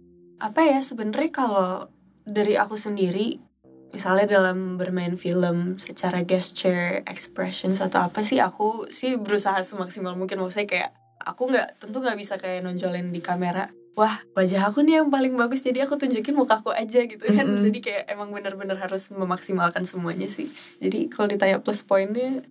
apa 0.45 0.61
ya 0.61 0.85
sebenarnya 0.85 1.33
kalau 1.33 1.89
dari 2.29 2.61
aku 2.61 2.77
sendiri 2.77 3.41
misalnya 3.97 4.27
dalam 4.41 4.75
bermain 4.77 5.17
film 5.17 5.81
secara 5.81 6.21
gesture 6.27 7.01
expressions 7.09 7.79
atau 7.79 8.05
apa 8.05 8.27
sih 8.27 8.43
aku 8.43 8.91
sih 8.93 9.17
berusaha 9.17 9.63
semaksimal 9.65 10.19
mungkin. 10.19 10.43
Maksudnya 10.45 10.69
kayak 10.69 10.91
aku 11.23 11.49
nggak 11.49 11.81
tentu 11.81 12.03
nggak 12.03 12.19
bisa 12.21 12.37
kayak 12.37 12.67
nonjolin 12.67 13.09
di 13.09 13.25
kamera 13.25 13.71
wah 13.95 14.19
wajah 14.35 14.75
aku 14.75 14.83
nih 14.83 14.99
yang 14.99 15.09
paling 15.09 15.39
bagus 15.39 15.63
jadi 15.63 15.87
aku 15.87 15.95
tunjukin 15.95 16.35
mukaku 16.35 16.75
aja 16.75 17.07
gitu 17.07 17.23
kan. 17.31 17.47
Mm-mm. 17.47 17.63
jadi 17.63 17.79
kayak 17.79 18.03
emang 18.11 18.35
benar-benar 18.35 18.75
harus 18.83 19.07
memaksimalkan 19.15 19.87
semuanya 19.87 20.27
sih. 20.27 20.51
Jadi 20.83 21.09
kalau 21.09 21.31
ditanya 21.31 21.63
plus 21.63 21.87
poinnya 21.87 22.43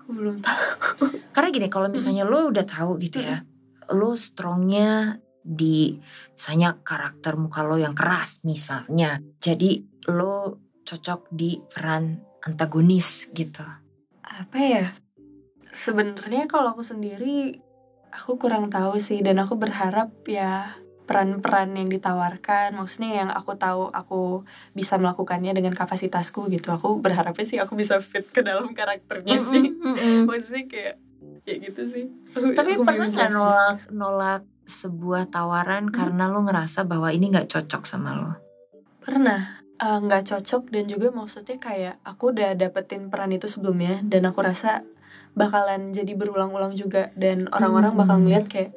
aku 0.00 0.10
belum 0.16 0.40
tahu. 0.40 1.04
Karena 1.36 1.48
gini 1.52 1.68
kalau 1.68 1.92
misalnya 1.92 2.24
lo 2.24 2.48
udah 2.48 2.64
tahu 2.64 2.96
gitu 2.96 3.20
ya 3.20 3.44
lo 3.92 4.18
strongnya 4.18 5.20
di 5.46 5.94
misalnya 6.34 6.74
karakter 6.82 7.38
muka 7.38 7.62
lo 7.62 7.78
yang 7.78 7.94
keras 7.94 8.42
misalnya. 8.42 9.22
Jadi 9.38 10.02
lo 10.10 10.58
cocok 10.82 11.30
di 11.30 11.62
peran 11.62 12.18
antagonis 12.42 13.30
gitu. 13.30 13.62
Apa 14.22 14.58
ya? 14.58 14.86
Sebenarnya 15.70 16.50
kalau 16.50 16.74
aku 16.74 16.82
sendiri 16.82 17.62
aku 18.10 18.38
kurang 18.38 18.70
tahu 18.70 18.98
sih. 18.98 19.22
Dan 19.22 19.38
aku 19.38 19.54
berharap 19.54 20.10
ya 20.26 20.74
peran-peran 21.06 21.70
yang 21.78 21.86
ditawarkan 21.86 22.74
maksudnya 22.74 23.22
yang 23.22 23.30
aku 23.30 23.54
tahu 23.54 23.86
aku 23.94 24.42
bisa 24.74 24.98
melakukannya 24.98 25.54
dengan 25.54 25.78
kapasitasku 25.78 26.50
gitu. 26.50 26.74
Aku 26.74 26.98
berharapnya 26.98 27.46
sih 27.46 27.58
aku 27.62 27.78
bisa 27.78 28.02
fit 28.02 28.26
ke 28.26 28.42
dalam 28.42 28.74
karakternya 28.74 29.38
sih. 29.38 29.70
maksudnya 30.26 30.66
kayak 30.66 31.05
ya 31.48 31.54
gitu 31.56 31.82
sih. 31.86 32.04
Tapi 32.34 32.74
aku 32.74 32.82
pernah 32.82 33.06
nggak 33.06 33.30
nolak 33.30 33.78
nolak 33.90 34.42
sebuah 34.66 35.30
tawaran 35.30 35.94
karena 35.94 36.26
lo 36.26 36.42
ngerasa 36.42 36.82
bahwa 36.82 37.14
ini 37.14 37.30
nggak 37.30 37.46
cocok 37.46 37.82
sama 37.86 38.18
lo 38.18 38.32
pernah. 38.98 39.62
Eh, 39.76 39.98
nggak 40.02 40.26
cocok 40.26 40.72
dan 40.72 40.88
juga 40.88 41.12
maksudnya 41.12 41.60
kayak 41.60 42.00
aku 42.02 42.34
udah 42.34 42.56
dapetin 42.56 43.06
peran 43.06 43.30
itu 43.30 43.46
sebelumnya 43.46 44.02
dan 44.02 44.26
aku 44.26 44.42
rasa 44.42 44.82
bakalan 45.36 45.92
jadi 45.92 46.16
berulang-ulang 46.16 46.72
juga 46.74 47.12
dan 47.14 47.46
orang-orang 47.52 47.92
bakal 47.94 48.16
Hmm. 48.18 48.24
ngeliat 48.24 48.48
kayak 48.48 48.72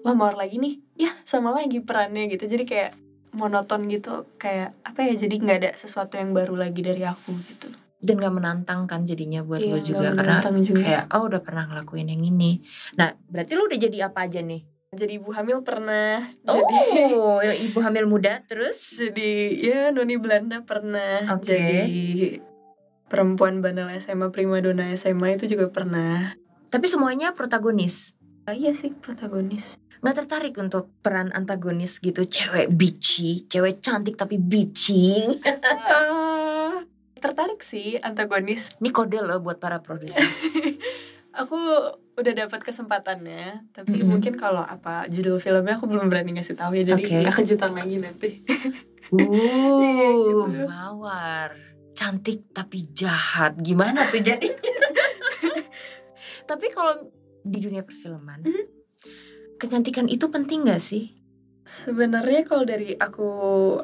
wah 0.00 0.16
mawar 0.16 0.34
lagi 0.34 0.56
nih. 0.56 0.80
Ya 0.96 1.12
sama 1.22 1.52
lagi 1.52 1.78
perannya 1.84 2.26
gitu. 2.26 2.48
Jadi 2.48 2.64
kayak 2.64 2.90
monoton 3.30 3.84
gitu. 3.86 4.26
Kayak 4.40 4.74
apa 4.82 5.06
ya 5.06 5.14
jadi 5.14 5.34
nggak 5.38 5.58
ada 5.60 5.70
sesuatu 5.76 6.16
yang 6.16 6.32
baru 6.32 6.56
lagi 6.56 6.80
dari 6.82 7.04
aku 7.04 7.36
gitu 7.46 7.68
dan 8.00 8.16
gak 8.16 8.32
menantang 8.32 8.88
kan 8.88 9.04
jadinya 9.04 9.44
buat 9.44 9.60
Iya, 9.60 9.70
lo 9.70 9.78
juga 9.84 10.08
karena 10.16 10.40
juga. 10.60 10.80
kayak 10.80 11.04
oh 11.12 11.22
udah 11.28 11.40
pernah 11.44 11.64
ngelakuin 11.68 12.08
yang 12.08 12.24
ini. 12.24 12.64
Nah 12.96 13.12
berarti 13.28 13.52
lo 13.54 13.68
udah 13.68 13.78
jadi 13.78 14.08
apa 14.08 14.24
aja 14.24 14.40
nih? 14.40 14.64
Jadi 14.90 15.22
ibu 15.22 15.30
hamil 15.30 15.62
pernah 15.62 16.18
jadi 16.42 16.76
oh 17.14 17.38
ibu 17.68 17.78
hamil 17.78 18.08
muda 18.08 18.40
terus? 18.42 18.80
Jadi 18.96 19.60
ya 19.60 19.92
noni 19.92 20.16
Belanda 20.16 20.64
pernah. 20.64 21.28
Oke. 21.30 21.46
jadi 21.46 22.00
perempuan 23.06 23.58
bandel 23.58 23.90
SMA 23.98 24.30
primadona 24.30 24.90
SMA 24.94 25.36
itu 25.36 25.46
juga 25.46 25.68
pernah. 25.68 26.34
Tapi 26.70 26.86
semuanya 26.86 27.34
protagonis? 27.34 28.14
Ah, 28.46 28.54
iya 28.54 28.70
sih 28.72 28.90
protagonis. 28.90 29.78
Nggak 30.00 30.24
tertarik 30.24 30.54
untuk 30.56 30.88
peran 31.04 31.28
antagonis 31.30 32.00
gitu 32.00 32.24
cewek 32.24 32.72
bitchy 32.72 33.44
cewek 33.46 33.84
cantik 33.84 34.16
tapi 34.16 34.40
bitchy 34.40 35.28
Ah, 35.92 36.80
tertarik 37.20 37.60
sih 37.60 38.00
antagonis 38.00 38.74
ini 38.80 38.90
kode 38.90 39.20
loh 39.20 39.38
buat 39.38 39.56
para 39.56 39.78
produser 39.78 40.24
aku 41.40 41.56
udah 42.16 42.32
dapat 42.34 42.60
kesempatannya 42.60 43.70
tapi 43.70 44.00
Mm-mm. 44.00 44.08
mungkin 44.10 44.34
kalau 44.34 44.60
apa 44.60 45.06
judul 45.06 45.38
filmnya 45.38 45.76
aku 45.76 45.86
belum 45.86 46.08
berani 46.08 46.34
ngasih 46.34 46.56
tahu 46.56 46.74
ya 46.74 46.84
jadi 46.84 47.00
Oke. 47.00 47.14
nggak 47.22 47.36
kejutan 47.36 47.72
lagi 47.72 47.96
nanti 47.96 48.28
uh 49.12 50.44
gitu. 50.50 50.66
mawar 50.66 51.54
cantik 51.92 52.50
tapi 52.50 52.88
jahat 52.90 53.54
gimana 53.56 54.08
tuh 54.08 54.18
jadi 54.18 54.48
tapi 56.50 56.66
kalau 56.70 57.08
di 57.40 57.58
dunia 57.58 57.80
perfilman 57.80 58.42
Mhm. 58.42 58.64
kecantikan 59.56 60.08
itu 60.08 60.26
penting 60.28 60.64
gak 60.64 60.80
sih 60.80 61.19
sebenarnya 61.70 62.42
kalau 62.42 62.66
dari 62.66 62.98
aku 62.98 63.30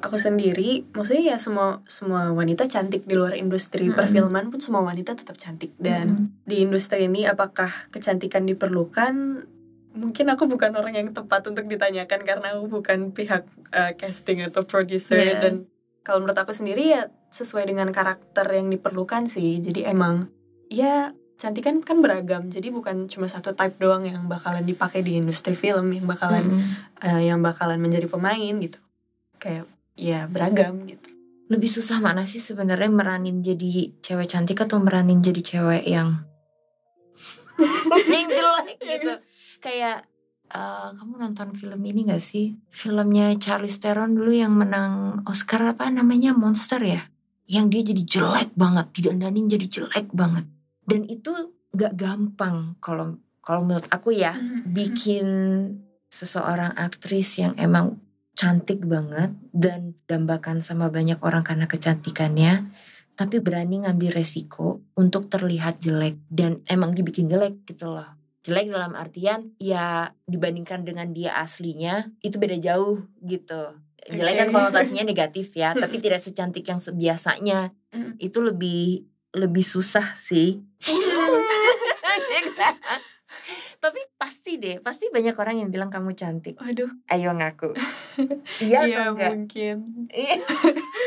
aku 0.02 0.16
sendiri 0.19 0.83
maksudnya 0.90 1.35
ya 1.35 1.38
semua 1.38 1.87
semua 1.87 2.35
wanita 2.35 2.66
cantik 2.66 3.07
di 3.07 3.14
luar 3.14 3.38
industri 3.38 3.87
Mm-mm. 3.87 3.95
perfilman 3.95 4.50
pun 4.50 4.59
semua 4.59 4.83
wanita 4.83 5.14
tetap 5.14 5.38
cantik. 5.38 5.71
Dan 5.78 6.35
di 6.43 6.66
industri 6.66 7.07
ini 7.07 7.23
apakah 7.31 7.71
kecantikan 7.95 8.43
diperlukan? 8.43 9.47
Mungkin 9.97 10.26
aku 10.28 10.50
bukan 10.50 10.76
orang 10.76 10.99
yang 10.99 11.09
tepat 11.14 11.47
untuk 11.49 11.71
ditanyakan 11.71 12.21
karena 12.26 12.59
aku 12.59 12.69
bukan 12.69 13.14
pihak 13.14 13.47
uh, 13.71 13.95
casting 13.95 14.43
atau 14.45 14.66
producer. 14.66 15.16
Yes. 15.16 15.40
dan 15.40 15.55
kalau 16.02 16.23
menurut 16.23 16.38
aku 16.38 16.52
sendiri 16.55 16.90
ya 16.90 17.11
sesuai 17.31 17.71
dengan 17.71 17.90
karakter 17.95 18.47
yang 18.50 18.66
diperlukan 18.71 19.31
sih. 19.31 19.62
Jadi 19.62 19.87
emang 19.87 20.31
ya 20.71 21.14
cantikan 21.37 21.85
kan 21.85 22.00
beragam. 22.00 22.49
Jadi 22.49 22.73
bukan 22.73 23.07
cuma 23.09 23.28
satu 23.28 23.52
type 23.52 23.76
doang 23.76 24.09
yang 24.09 24.25
bakalan 24.26 24.64
dipakai 24.64 25.05
di 25.05 25.21
industri 25.21 25.52
film 25.52 25.93
yang 25.93 26.09
bakalan 26.09 26.61
Mm-mm. 26.61 26.64
uh, 27.05 27.23
yang 27.23 27.40
bakalan 27.45 27.78
menjadi 27.81 28.09
pemain 28.09 28.55
gitu. 28.61 28.81
Kayak 29.37 29.69
ya 29.97 30.25
beragam 30.26 30.88
gitu. 30.88 31.12
Lebih 31.47 31.71
susah 31.71 32.02
mana 32.02 32.26
sih 32.26 32.43
sebenarnya 32.43 32.90
meranin 32.90 33.38
jadi 33.45 33.95
cewek 34.02 34.26
cantik 34.26 34.59
atau 34.66 34.83
meranin 34.83 35.23
jadi 35.23 35.40
cewek 35.45 35.85
yang 35.87 36.26
yang 38.12 38.26
jelek 38.26 38.76
gitu? 38.83 39.12
Kayak 39.62 40.09
eh, 40.50 40.88
kamu 40.97 41.14
nonton 41.21 41.55
film 41.55 41.81
ini 41.87 42.09
gak 42.09 42.25
sih? 42.25 42.59
Filmnya 42.73 43.31
Charlize 43.38 43.78
Theron 43.78 44.16
dulu 44.16 44.33
yang 44.35 44.57
menang 44.57 45.23
Oscar 45.28 45.76
apa 45.76 45.87
namanya? 45.93 46.35
Monster 46.35 46.83
ya? 46.83 47.07
Yang 47.47 47.66
dia 47.71 47.83
jadi 47.95 48.02
jelek 48.02 48.50
banget 48.59 48.87
didandanin 48.90 49.47
jadi 49.47 49.66
jelek 49.71 50.11
banget 50.11 50.56
dan 50.87 51.02
itu 51.07 51.35
gak 51.75 51.99
gampang 51.99 52.78
kalau 52.81 53.19
kalau 53.43 53.62
menurut 53.62 53.87
aku 53.93 54.11
ya 54.11 54.35
bikin 54.66 55.26
seseorang 56.11 56.75
aktris 56.75 57.38
yang 57.38 57.55
emang 57.59 58.00
cantik 58.37 58.83
banget 58.85 59.33
dan 59.55 59.95
dambakan 60.07 60.61
sama 60.61 60.88
banyak 60.90 61.19
orang 61.23 61.43
karena 61.47 61.66
kecantikannya 61.66 62.71
tapi 63.16 63.40
berani 63.40 63.81
ngambil 63.81 64.12
resiko 64.12 64.85
untuk 64.93 65.33
terlihat 65.33 65.81
jelek 65.81 66.21
dan 66.28 66.61
emang 66.69 66.93
dibikin 66.93 67.33
jelek 67.33 67.64
gitu 67.64 67.88
loh. 67.88 68.05
Jelek 68.45 68.69
dalam 68.69 68.93
artian 68.93 69.57
ya 69.57 70.12
dibandingkan 70.28 70.85
dengan 70.85 71.11
dia 71.16 71.40
aslinya 71.40 72.12
itu 72.21 72.37
beda 72.37 72.61
jauh 72.61 73.09
gitu. 73.25 73.73
Jelek 74.12 74.37
kan 74.37 74.49
konotasinya 74.52 75.02
negatif 75.09 75.57
ya 75.57 75.73
tapi 75.83 75.97
tidak 75.99 76.21
secantik 76.21 76.62
yang 76.69 76.78
biasanya 76.78 77.73
Mm. 77.97 78.21
itu 78.21 78.38
lebih 78.45 79.09
lebih 79.37 79.62
susah 79.62 80.16
sih 80.16 80.64
tapi 83.87 84.00
pasti 84.19 84.59
deh, 84.59 84.83
pasti 84.83 85.07
banyak 85.12 85.37
orang 85.38 85.62
yang 85.62 85.71
bilang 85.71 85.93
kamu 85.93 86.16
cantik. 86.19 86.59
Waduh, 86.59 86.90
Ayo 87.07 87.31
ngaku. 87.37 87.71
Iya 88.64 88.88
iya 88.88 88.97
atau 89.05 89.12
enggak? 89.14 89.33
mungkin. 89.37 89.76
Iya. 90.09 90.40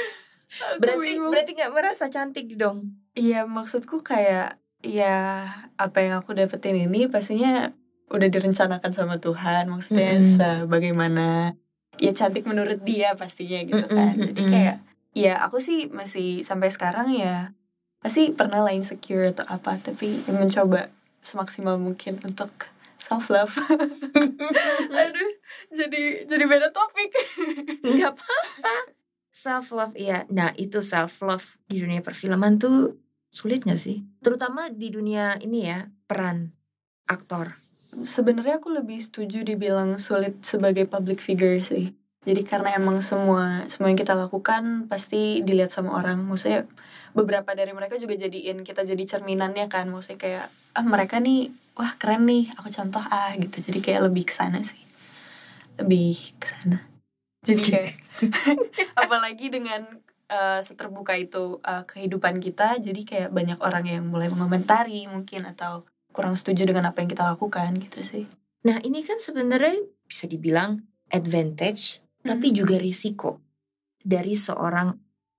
Berarti 0.81 1.13
bingung. 1.13 1.31
berarti 1.33 1.51
nggak 1.57 1.73
merasa 1.73 2.05
cantik 2.09 2.49
dong. 2.57 2.97
Iya 3.17 3.45
maksudku 3.45 4.01
kayak 4.05 4.57
ya 4.81 5.45
apa 5.75 5.97
yang 5.99 6.21
aku 6.21 6.33
dapetin 6.37 6.77
ini 6.77 7.09
pastinya 7.09 7.73
udah 8.09 8.29
direncanakan 8.31 8.91
sama 8.95 9.21
Tuhan 9.21 9.69
maksudnya 9.69 10.17
Mm-mm. 10.17 10.33
sebagaimana 10.39 11.53
ya 12.01 12.11
cantik 12.15 12.47
menurut 12.49 12.81
dia 12.81 13.13
pastinya 13.13 13.59
gitu 13.61 13.85
kan 13.85 14.17
jadi 14.17 14.41
mm-mm. 14.41 14.51
kayak 14.55 14.77
ya 15.13 15.37
aku 15.45 15.61
sih 15.61 15.91
masih 15.91 16.41
sampai 16.41 16.71
sekarang 16.73 17.11
ya 17.13 17.53
pasti 17.99 18.31
pernah 18.31 18.63
lah 18.63 18.73
insecure 18.75 19.31
atau 19.31 19.45
apa 19.47 19.75
tapi 19.79 20.23
ya 20.23 20.31
mencoba 20.35 20.87
semaksimal 21.19 21.75
mungkin 21.75 22.15
untuk 22.23 22.71
self 22.99 23.27
love 23.27 23.55
aduh 24.99 25.31
jadi 25.71 26.23
jadi 26.23 26.43
beda 26.47 26.71
topik 26.71 27.11
Nggak 27.83 28.11
apa-apa. 28.15 28.73
Self 29.39 29.71
love 29.71 29.95
iya. 29.95 30.27
Nah, 30.27 30.51
itu 30.59 30.83
self 30.83 31.23
love 31.23 31.55
di 31.71 31.79
dunia 31.79 32.03
perfilman 32.03 32.59
tuh 32.59 32.99
sulit 33.31 33.63
gak 33.63 33.79
sih? 33.79 34.03
Terutama 34.19 34.67
di 34.67 34.91
dunia 34.91 35.39
ini 35.39 35.69
ya, 35.69 35.87
peran 36.09 36.51
aktor. 37.07 37.55
Sebenarnya 38.03 38.59
aku 38.59 38.69
lebih 38.75 38.99
setuju 38.99 39.47
dibilang 39.47 39.95
sulit 39.95 40.43
sebagai 40.43 40.85
public 40.85 41.23
figure 41.23 41.63
sih. 41.63 41.95
Jadi 42.27 42.41
karena 42.43 42.75
emang 42.75 42.99
semua 42.99 43.63
semua 43.71 43.87
yang 43.89 43.97
kita 43.97 44.13
lakukan 44.13 44.91
pasti 44.91 45.39
dilihat 45.41 45.71
sama 45.71 45.95
orang. 45.95 46.19
Maksudnya 46.27 46.67
beberapa 47.23 47.51
dari 47.55 47.71
mereka 47.75 47.95
juga 47.99 48.15
jadiin 48.15 48.63
kita 48.63 48.83
jadi 48.83 49.03
cerminannya 49.05 49.67
kan. 49.67 49.91
Maksudnya 49.91 50.19
kayak 50.19 50.45
ah 50.77 50.85
mereka 50.85 51.19
nih 51.19 51.51
wah 51.75 51.93
keren 51.99 52.25
nih. 52.25 52.51
Aku 52.59 52.71
contoh 52.71 53.03
ah 53.03 53.31
gitu. 53.35 53.59
Jadi 53.59 53.79
kayak 53.79 54.11
lebih 54.11 54.27
ke 54.29 54.33
sana 54.33 54.63
sih. 54.63 54.79
Lebih 55.79 56.35
ke 56.39 56.45
sana. 56.47 56.83
Jadi 57.43 57.61
kayak 57.63 57.93
apalagi 59.03 59.47
dengan 59.47 59.87
eh, 60.27 60.59
seterbuka 60.59 61.15
itu 61.15 61.59
eh, 61.63 61.83
kehidupan 61.87 62.43
kita, 62.43 62.77
jadi 62.83 63.01
kayak 63.07 63.29
banyak 63.31 63.59
orang 63.63 63.85
yang 63.87 64.03
mulai 64.07 64.27
mengomentari 64.27 65.07
mungkin 65.07 65.47
atau 65.47 65.87
kurang 66.11 66.35
setuju 66.35 66.65
dengan 66.67 66.89
apa 66.89 66.99
yang 66.99 67.09
kita 67.09 67.23
lakukan 67.23 67.79
gitu 67.79 68.01
sih. 68.01 68.25
Nah, 68.65 68.81
ini 68.83 69.07
kan 69.07 69.21
sebenarnya 69.23 69.87
bisa 70.03 70.27
dibilang 70.27 70.83
advantage, 71.13 72.03
tapi 72.27 72.51
Mhm. 72.51 72.55
juga 72.59 72.75
risiko 72.75 73.39
dari 74.03 74.35
seorang 74.35 74.91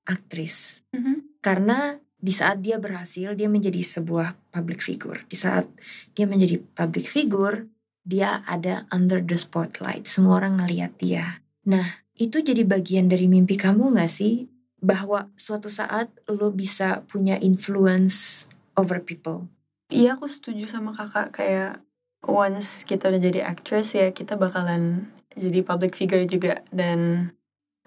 aktris. 0.09 0.81
Mhm. 0.97 1.20
Karena 1.41 1.97
di 2.21 2.33
saat 2.37 2.61
dia 2.61 2.77
berhasil, 2.77 3.33
dia 3.33 3.49
menjadi 3.49 3.81
sebuah 3.81 4.37
public 4.53 4.85
figure. 4.85 5.25
Di 5.25 5.37
saat 5.41 5.69
dia 6.13 6.29
menjadi 6.29 6.61
public 6.77 7.09
figure, 7.09 7.65
dia 8.05 8.45
ada 8.45 8.85
under 8.93 9.25
the 9.25 9.37
spotlight. 9.41 10.05
Semua 10.05 10.41
orang 10.41 10.61
ngeliat 10.61 11.01
dia. 11.01 11.41
Nah, 11.65 12.05
itu 12.17 12.45
jadi 12.45 12.65
bagian 12.69 13.09
dari 13.09 13.25
mimpi 13.25 13.57
kamu 13.57 13.97
gak 13.97 14.13
sih? 14.13 14.49
Bahwa 14.81 15.29
suatu 15.37 15.69
saat 15.73 16.13
lo 16.29 16.53
bisa 16.53 17.05
punya 17.09 17.37
influence 17.41 18.49
over 18.77 19.01
people. 19.01 19.49
Iya 19.91 20.17
aku 20.17 20.31
setuju 20.31 20.71
sama 20.71 20.95
kakak 20.95 21.35
kayak 21.35 21.83
once 22.25 22.87
kita 22.87 23.11
udah 23.11 23.21
jadi 23.21 23.41
actress 23.43 23.97
ya 23.97 24.15
kita 24.15 24.39
bakalan 24.39 25.11
jadi 25.35 25.67
public 25.67 25.99
figure 25.99 26.23
juga 26.31 26.63
dan 26.71 27.31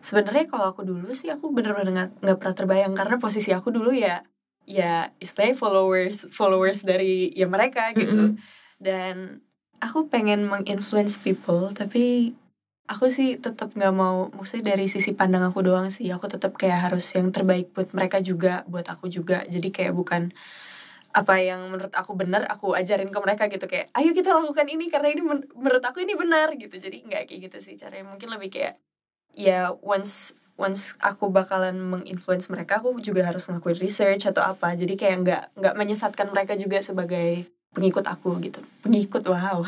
sebenarnya 0.04 0.46
kalau 0.52 0.66
aku 0.76 0.82
dulu 0.84 1.16
sih 1.16 1.32
aku 1.32 1.46
bener-bener 1.56 2.12
nggak 2.20 2.38
pernah 2.40 2.56
terbayang. 2.60 2.94
Karena 3.00 3.16
posisi 3.18 3.50
aku 3.56 3.72
dulu 3.72 3.96
ya 3.96 4.22
ya 4.64 5.12
istilahnya 5.20 5.56
followers 5.60 6.18
followers 6.32 6.84
dari 6.84 7.32
ya 7.36 7.48
mereka 7.48 7.92
gitu. 7.96 8.36
Mm-mm. 8.36 8.40
dan 8.84 9.16
aku 9.80 10.08
pengen 10.12 10.48
menginfluence 10.48 11.16
people 11.20 11.72
tapi 11.76 12.32
aku 12.88 13.08
sih 13.08 13.40
tetap 13.40 13.72
nggak 13.76 13.96
mau 13.96 14.28
maksudnya 14.36 14.76
dari 14.76 14.92
sisi 14.92 15.12
pandang 15.16 15.44
aku 15.48 15.64
doang 15.64 15.88
sih. 15.88 16.08
Aku 16.12 16.28
tetap 16.28 16.56
kayak 16.60 16.92
harus 16.92 17.06
yang 17.16 17.32
terbaik 17.32 17.72
buat 17.76 17.90
mereka 17.96 18.20
juga 18.20 18.68
buat 18.68 18.88
aku 18.92 19.08
juga. 19.08 19.44
Jadi 19.48 19.72
kayak 19.72 19.96
bukan 19.96 20.36
apa 21.14 21.36
yang 21.40 21.70
menurut 21.70 21.94
aku 21.94 22.12
benar 22.18 22.42
aku 22.50 22.74
ajarin 22.74 23.08
ke 23.14 23.20
mereka 23.24 23.44
gitu. 23.48 23.66
Kayak 23.72 23.88
ayo 23.96 24.12
kita 24.18 24.34
lakukan 24.34 24.68
ini 24.68 24.90
karena 24.92 25.08
ini 25.14 25.22
men- 25.24 25.50
menurut 25.56 25.84
aku 25.86 26.04
ini 26.04 26.14
benar 26.18 26.52
gitu. 26.60 26.76
Jadi 26.76 26.98
nggak 27.08 27.24
kayak 27.30 27.40
gitu 27.50 27.58
sih 27.62 27.74
caranya. 27.80 28.06
Mungkin 28.12 28.30
lebih 28.34 28.50
kayak 28.52 28.74
ya 29.34 29.74
once 29.82 30.38
once 30.54 30.94
aku 31.02 31.34
bakalan 31.34 31.76
menginfluence 31.82 32.48
mereka 32.54 32.78
aku 32.78 32.94
juga 33.02 33.26
harus 33.26 33.50
ngelakuin 33.50 33.80
research 33.82 34.30
atau 34.30 34.46
apa. 34.46 34.78
Jadi 34.78 34.94
kayak 34.94 35.18
nggak 35.26 35.44
nggak 35.58 35.76
menyesatkan 35.76 36.30
mereka 36.30 36.54
juga 36.54 36.80
sebagai 36.80 37.50
pengikut 37.74 38.06
aku 38.06 38.38
gitu. 38.40 38.62
Pengikut 38.86 39.26
wow. 39.26 39.66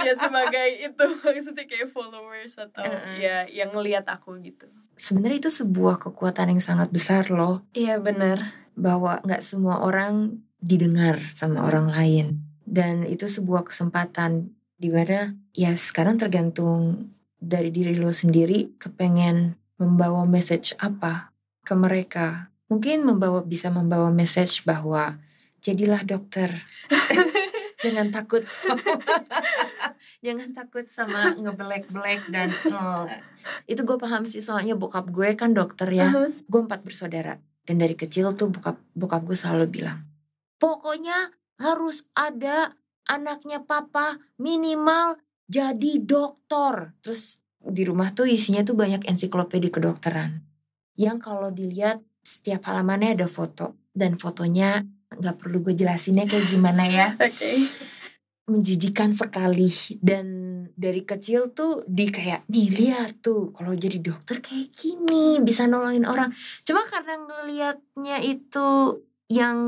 Ya 0.00 0.16
sebagai 0.16 0.80
itu 0.80 1.04
maksudnya 1.20 1.68
kayak 1.68 1.92
followers 1.92 2.56
atau 2.56 2.80
Mm-mm. 2.80 3.20
ya 3.20 3.44
yang 3.52 3.68
ngelihat 3.70 4.08
aku 4.08 4.40
gitu. 4.40 4.64
Sebenarnya 4.96 5.44
itu 5.44 5.52
sebuah 5.52 6.00
kekuatan 6.00 6.56
yang 6.56 6.62
sangat 6.64 6.88
besar 6.88 7.28
loh. 7.28 7.60
iya 7.76 8.00
benar. 8.00 8.40
Bahwa 8.72 9.20
nggak 9.20 9.44
semua 9.44 9.84
orang 9.84 10.40
didengar 10.56 11.20
sama 11.36 11.68
orang 11.68 11.92
lain. 11.92 12.40
Dan 12.64 13.04
itu 13.04 13.28
sebuah 13.28 13.68
kesempatan 13.68 14.56
di 14.80 14.88
mana 14.88 15.36
ya 15.52 15.76
sekarang 15.76 16.16
tergantung 16.16 17.12
dari 17.40 17.72
diri 17.72 17.96
lo 17.96 18.12
sendiri 18.12 18.76
kepengen 18.76 19.56
membawa 19.80 20.28
message 20.28 20.76
apa 20.76 21.32
ke 21.64 21.72
mereka? 21.72 22.52
Mungkin 22.68 23.02
membawa 23.02 23.42
bisa 23.42 23.72
membawa 23.72 24.12
message 24.12 24.62
bahwa 24.62 25.18
jadilah 25.64 26.04
dokter. 26.06 26.62
Jangan 27.82 28.12
takut 28.12 28.44
sama 28.44 28.76
jangan 30.26 30.52
takut 30.52 30.84
sama 30.92 31.32
ngebelek-belek 31.32 32.28
dan 32.28 32.52
eh, 32.52 33.24
itu 33.64 33.80
gue 33.88 33.96
paham 33.96 34.28
sih 34.28 34.44
soalnya 34.44 34.76
bokap 34.76 35.08
gue 35.08 35.32
kan 35.32 35.56
dokter 35.56 35.88
ya. 35.88 36.12
Uh-huh. 36.12 36.28
gue 36.28 36.60
empat 36.60 36.84
bersaudara. 36.84 37.40
Dan 37.64 37.80
dari 37.80 37.96
kecil 37.96 38.36
tuh 38.36 38.52
bokap 38.52 38.76
bokap 38.92 39.24
gue 39.24 39.32
selalu 39.32 39.80
bilang 39.80 40.04
pokoknya 40.60 41.32
harus 41.56 42.04
ada 42.12 42.76
anaknya 43.08 43.64
papa 43.64 44.20
minimal 44.36 45.18
jadi 45.50 45.98
dokter 45.98 46.94
terus 47.02 47.42
di 47.58 47.82
rumah 47.82 48.14
tuh 48.14 48.30
isinya 48.30 48.62
tuh 48.62 48.78
banyak 48.78 49.02
ensiklopedi 49.04 49.68
kedokteran. 49.68 50.46
Yang 50.94 51.18
kalau 51.26 51.50
dilihat 51.50 52.00
setiap 52.22 52.70
halamannya 52.70 53.18
ada 53.18 53.26
foto. 53.26 53.76
Dan 53.90 54.14
fotonya 54.16 54.86
nggak 55.10 55.36
perlu 55.42 55.60
gue 55.66 55.74
jelasinnya 55.74 56.30
kayak 56.30 56.46
gimana 56.48 56.84
ya. 56.86 57.06
Oke. 57.18 57.66
Menjijikan 58.46 59.10
sekali. 59.12 59.68
Dan 59.98 60.26
dari 60.72 61.02
kecil 61.02 61.50
tuh 61.50 61.82
di 61.84 62.06
kayak 62.08 62.46
nih 62.46 62.68
lihat 62.70 63.18
tuh 63.18 63.50
kalau 63.50 63.74
jadi 63.74 63.98
dokter 63.98 64.38
kayak 64.38 64.70
gini 64.70 65.42
bisa 65.42 65.66
nolongin 65.66 66.06
orang. 66.06 66.30
Cuma 66.62 66.86
karena 66.86 67.18
ngelihatnya 67.26 68.22
itu 68.22 69.02
yang 69.30 69.58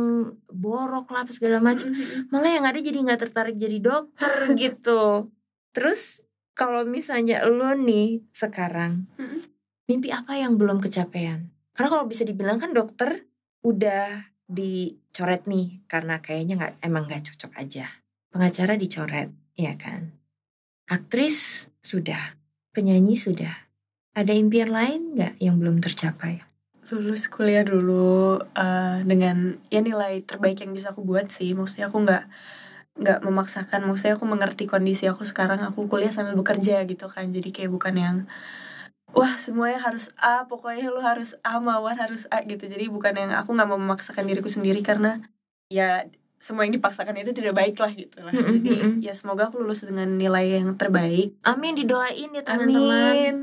borok 0.50 1.06
lah 1.14 1.22
segala 1.30 1.62
macam 1.62 1.94
malah 2.34 2.50
yang 2.50 2.66
ada 2.66 2.82
jadi 2.82 2.98
nggak 2.98 3.20
tertarik 3.22 3.54
jadi 3.54 3.78
dokter 3.78 4.50
gitu 4.58 5.30
terus 5.72 6.22
kalau 6.52 6.84
misalnya 6.84 7.42
lo 7.48 7.72
nih 7.72 8.20
sekarang 8.28 9.08
Mm-mm. 9.16 9.40
mimpi 9.88 10.12
apa 10.12 10.36
yang 10.36 10.60
belum 10.60 10.78
kecapean? 10.84 11.48
Karena 11.72 11.88
kalau 11.88 12.04
bisa 12.04 12.22
dibilang 12.28 12.60
kan 12.60 12.76
dokter 12.76 13.24
udah 13.64 14.28
dicoret 14.44 15.48
nih 15.48 15.80
karena 15.88 16.20
kayaknya 16.20 16.54
nggak 16.60 16.74
emang 16.84 17.08
nggak 17.08 17.32
cocok 17.32 17.52
aja. 17.56 17.88
Pengacara 18.28 18.76
dicoret 18.76 19.32
ya 19.56 19.72
kan? 19.80 20.12
Aktris 20.92 21.68
sudah 21.80 22.36
penyanyi 22.76 23.16
sudah. 23.16 23.68
Ada 24.12 24.36
impian 24.36 24.68
lain 24.68 25.16
nggak 25.16 25.40
yang 25.40 25.56
belum 25.56 25.80
tercapai? 25.80 26.44
Lulus 26.92 27.32
kuliah 27.32 27.64
dulu 27.64 28.36
eh, 28.52 29.00
dengan 29.08 29.56
ya 29.72 29.80
nilai 29.80 30.20
terbaik 30.20 30.60
yang 30.60 30.76
bisa 30.76 30.92
aku 30.92 31.00
buat 31.00 31.32
sih. 31.32 31.56
Maksudnya 31.56 31.88
aku 31.88 32.04
nggak 32.04 32.24
nggak 32.98 33.24
memaksakan. 33.24 33.88
Maksudnya 33.88 34.14
aku 34.20 34.26
mengerti 34.28 34.64
kondisi 34.68 35.08
aku 35.08 35.24
sekarang. 35.24 35.64
Aku 35.64 35.88
kuliah 35.88 36.12
sambil 36.12 36.36
bekerja 36.36 36.84
gitu 36.84 37.06
kan. 37.08 37.28
Jadi 37.32 37.48
kayak 37.52 37.70
bukan 37.72 37.94
yang 37.96 38.16
wah 39.12 39.36
semuanya 39.36 39.80
harus 39.80 40.08
A 40.16 40.48
pokoknya 40.48 40.88
lu 40.88 41.00
harus 41.04 41.36
A 41.44 41.60
mawar 41.60 41.96
harus 41.96 42.24
A 42.28 42.44
gitu. 42.44 42.68
Jadi 42.68 42.88
bukan 42.88 43.12
yang 43.16 43.30
aku 43.36 43.52
nggak 43.52 43.68
mau 43.68 43.80
memaksakan 43.80 44.28
diriku 44.28 44.48
sendiri 44.48 44.80
karena 44.80 45.20
ya 45.72 46.08
semua 46.42 46.66
yang 46.66 46.74
dipaksakan 46.74 47.14
itu 47.22 47.30
tidak 47.30 47.54
baik 47.54 47.78
lah 47.78 47.94
gitu 47.94 48.18
lah. 48.18 48.34
Mm-mm, 48.34 48.66
jadi 48.66 48.72
ya 48.98 49.14
semoga 49.14 49.46
aku 49.46 49.62
lulus 49.62 49.86
dengan 49.86 50.18
nilai 50.18 50.58
yang 50.58 50.74
terbaik. 50.74 51.38
Amin 51.46 51.78
didoain 51.78 52.34
ya 52.34 52.42
teman-teman. 52.42 53.14
Amin. 53.14 53.36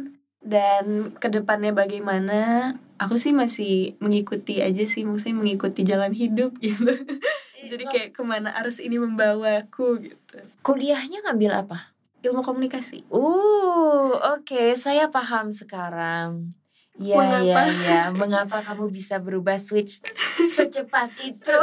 Dan 0.43 1.15
ke 1.15 1.31
depannya 1.31 1.71
bagaimana? 1.71 2.75
Aku 2.99 3.15
sih 3.15 3.31
masih 3.31 3.95
mengikuti 4.03 4.59
aja 4.59 4.83
sih, 4.83 5.07
maksudnya 5.07 5.39
mengikuti 5.39 5.87
jalan 5.87 6.11
hidup 6.11 6.59
gitu. 6.59 6.91
Jadi 7.69 7.83
kayak 7.85 8.09
ke 8.11 8.21
mana 8.21 8.49
arus 8.57 8.77
ini 8.77 8.97
membawaku 8.97 10.01
gitu. 10.01 10.37
kuliahnya 10.61 11.21
ngambil 11.23 11.53
apa 11.59 11.93
Ilmu 12.19 12.43
komunikasi. 12.43 13.07
Uh, 13.07 14.11
oke, 14.35 14.75
saya 14.75 15.07
paham 15.07 15.55
sekarang. 15.55 16.51
Ya, 16.99 17.15
Mengapa? 17.15 17.61
ya, 17.71 17.79
ya. 17.79 18.01
Mengapa 18.11 18.59
kamu 18.59 18.91
bisa 18.91 19.23
berubah 19.23 19.55
switch 19.55 20.03
secepat 20.55 21.15
itu? 21.23 21.55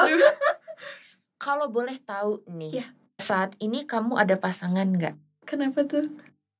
Kalau 1.36 1.68
boleh 1.68 2.00
tahu 2.00 2.40
nih, 2.48 2.80
Iya. 2.80 2.86
saat 3.20 3.52
ini 3.60 3.84
kamu 3.84 4.16
ada 4.16 4.40
pasangan 4.40 4.88
nggak? 4.88 5.12
Kenapa 5.44 5.84
tuh? 5.84 6.08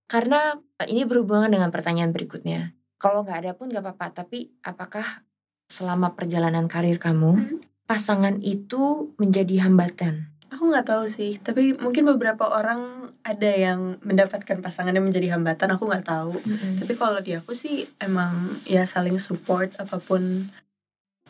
Karena 0.06 0.60
eh, 0.76 0.88
ini 0.92 1.08
berhubungan 1.08 1.48
dengan 1.48 1.72
pertanyaan 1.72 2.12
berikutnya. 2.12 2.76
Kalau 3.00 3.24
nggak 3.24 3.38
ada 3.42 3.52
pun 3.56 3.72
nggak 3.72 3.80
apa-apa. 3.82 4.12
Tapi 4.12 4.52
apakah 4.60 5.24
selama 5.66 6.12
perjalanan 6.12 6.68
karir 6.68 7.00
kamu 7.00 7.32
Hmm. 7.32 7.58
Pasangan 7.86 8.42
itu 8.42 9.14
menjadi 9.16 9.66
hambatan? 9.66 10.30
Aku 10.50 10.70
nggak 10.70 10.86
tahu 10.86 11.04
sih, 11.10 11.42
tapi 11.42 11.74
mungkin 11.74 12.06
beberapa 12.06 12.46
orang 12.46 13.10
ada 13.26 13.50
yang 13.50 13.98
mendapatkan 14.06 14.62
pasangannya 14.62 15.02
menjadi 15.02 15.34
hambatan. 15.34 15.74
Aku 15.74 15.90
nggak 15.90 16.06
tahu. 16.06 16.38
Tapi 16.82 16.92
kalau 16.94 17.18
di 17.18 17.34
aku 17.34 17.54
sih 17.54 17.86
emang 17.98 18.54
ya 18.62 18.86
saling 18.86 19.18
support 19.18 19.74
apa 19.82 19.98
pun 19.98 20.46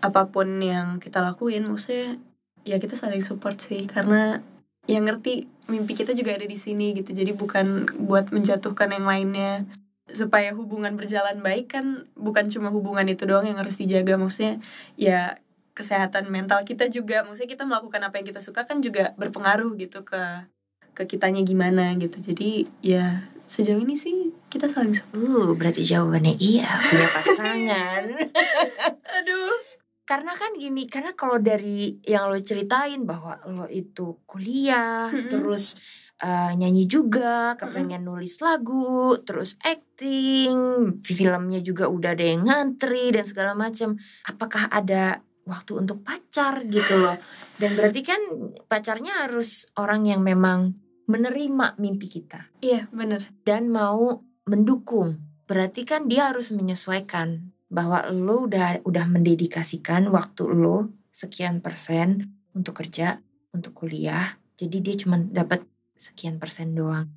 apa 0.05 0.29
pun 0.29 0.61
yang 0.61 1.01
kita 1.01 1.25
lakuin, 1.25 1.65
maksudnya 1.65 2.21
ya 2.69 2.77
kita 2.77 2.95
saling 2.99 3.25
support 3.25 3.57
sih 3.57 3.89
karena 3.89 4.45
yang 4.85 5.09
ngerti 5.09 5.49
mimpi 5.67 5.97
kita 5.97 6.13
juga 6.13 6.37
ada 6.37 6.45
di 6.45 6.61
sini 6.61 6.93
gitu. 6.93 7.17
Jadi 7.17 7.33
bukan 7.33 7.89
buat 8.05 8.29
menjatuhkan 8.31 8.93
yang 8.93 9.09
lainnya 9.09 9.65
supaya 10.07 10.55
hubungan 10.55 10.95
berjalan 10.95 11.43
baik 11.43 11.75
kan 11.75 12.07
bukan 12.15 12.47
cuma 12.47 12.71
hubungan 12.71 13.11
itu 13.11 13.27
doang 13.27 13.43
yang 13.43 13.59
harus 13.59 13.75
dijaga 13.75 14.15
maksudnya 14.15 14.63
ya 14.95 15.43
kesehatan 15.77 16.33
mental 16.33 16.65
kita 16.65 16.89
juga 16.89 17.21
maksudnya 17.23 17.53
kita 17.53 17.69
melakukan 17.69 18.01
apa 18.01 18.17
yang 18.17 18.27
kita 18.33 18.41
suka 18.41 18.65
kan 18.65 18.81
juga 18.81 19.13
berpengaruh 19.21 19.77
gitu 19.77 20.01
ke 20.03 20.49
ke 20.97 21.05
kitanya 21.05 21.45
gimana 21.45 21.93
gitu 22.01 22.17
jadi 22.25 22.65
ya 22.81 23.29
sejauh 23.45 23.79
ini 23.79 23.95
sih 23.95 24.33
kita 24.49 24.73
saling 24.73 24.97
Uh, 25.13 25.55
berarti 25.55 25.87
jawabannya 25.87 26.35
iya, 26.41 26.81
punya 26.83 27.09
pasangan. 27.15 28.03
aduh 29.21 29.55
karena 30.07 30.39
kan 30.39 30.55
gini, 30.55 30.87
karena 30.87 31.19
kalau 31.19 31.43
dari 31.43 31.99
yang 32.07 32.31
lo 32.31 32.39
ceritain 32.39 33.03
bahwa 33.03 33.43
lo 33.51 33.67
itu 33.67 34.23
kuliah, 34.23 35.11
Mm-mm. 35.11 35.27
terus 35.27 35.75
eh, 36.23 36.55
nyanyi 36.55 36.87
juga, 36.87 37.59
kepengen 37.59 38.07
nulis 38.07 38.39
lagu, 38.39 39.19
terus 39.27 39.59
acting, 39.67 40.55
filmnya 41.03 41.59
juga 41.59 41.91
udah 41.91 42.15
ada 42.15 42.23
yang 42.23 42.47
ngantri 42.47 43.11
dan 43.11 43.27
segala 43.27 43.59
macam. 43.59 43.99
Apakah 44.23 44.71
ada 44.71 45.26
waktu 45.47 45.79
untuk 45.79 46.03
pacar 46.03 46.67
gitu 46.67 47.01
loh? 47.01 47.17
Dan 47.57 47.79
berarti 47.79 48.03
kan 48.03 48.21
pacarnya 48.67 49.25
harus 49.25 49.71
orang 49.79 50.05
yang 50.05 50.21
memang 50.21 50.75
menerima 51.07 51.79
mimpi 51.79 52.11
kita 52.11 52.51
iya 52.59 52.91
bener 52.91 53.23
dan 53.47 53.71
mau 53.71 54.27
mendukung. 54.47 55.19
Berarti 55.47 55.87
kan 55.87 56.11
dia 56.11 56.31
harus 56.31 56.51
menyesuaikan 56.55 57.55
bahwa 57.67 58.07
lo 58.11 58.47
udah 58.47 58.83
udah 58.87 59.05
mendedikasikan 59.11 60.11
waktu 60.11 60.47
lo 60.47 60.91
sekian 61.11 61.59
persen 61.63 62.35
untuk 62.55 62.79
kerja, 62.83 63.23
untuk 63.51 63.75
kuliah. 63.75 64.39
Jadi 64.57 64.81
dia 64.81 64.95
cuma 64.97 65.21
dapat 65.21 65.67
sekian 65.99 66.39
persen 66.41 66.73
doang. 66.73 67.11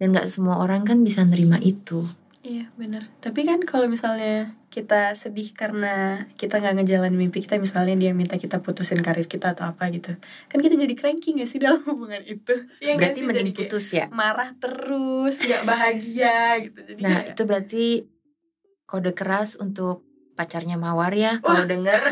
Dan 0.00 0.10
nggak 0.10 0.28
semua 0.28 0.58
orang 0.60 0.82
kan 0.82 1.06
bisa 1.06 1.22
nerima 1.22 1.60
itu. 1.62 2.02
Iya 2.44 2.68
bener 2.76 3.08
Tapi 3.24 3.48
kan 3.48 3.64
kalau 3.64 3.88
misalnya 3.88 4.52
kita 4.74 5.14
sedih 5.14 5.54
karena 5.54 6.26
kita 6.34 6.58
nggak 6.58 6.82
ngejalan 6.82 7.14
mimpi 7.14 7.46
kita 7.46 7.62
Misalnya 7.62 7.94
dia 7.94 8.10
minta 8.10 8.34
kita 8.34 8.58
putusin 8.58 8.98
karir 9.06 9.30
kita 9.30 9.54
atau 9.54 9.70
apa 9.70 9.86
gitu 9.94 10.18
Kan 10.50 10.58
kita 10.58 10.74
jadi 10.74 10.98
cranky 10.98 11.38
gak 11.38 11.46
sih 11.46 11.62
dalam 11.62 11.78
hubungan 11.90 12.26
itu 12.26 12.66
nggak 12.82 12.98
berarti 12.98 13.20
sih? 13.22 13.22
mending 13.22 13.54
Jadi 13.54 13.58
putus 13.62 13.86
ya. 13.94 14.10
marah 14.10 14.50
terus 14.58 15.38
gak 15.38 15.62
bahagia 15.62 16.58
gitu 16.66 16.82
Jadi 16.82 16.98
Nah 16.98 17.22
kayak, 17.22 17.38
itu 17.38 17.42
berarti 17.46 17.84
kode 18.90 19.14
keras 19.14 19.54
untuk 19.62 20.02
pacarnya 20.34 20.74
Mawar 20.74 21.14
ya 21.14 21.38
kalau 21.38 21.62
denger. 21.64 21.98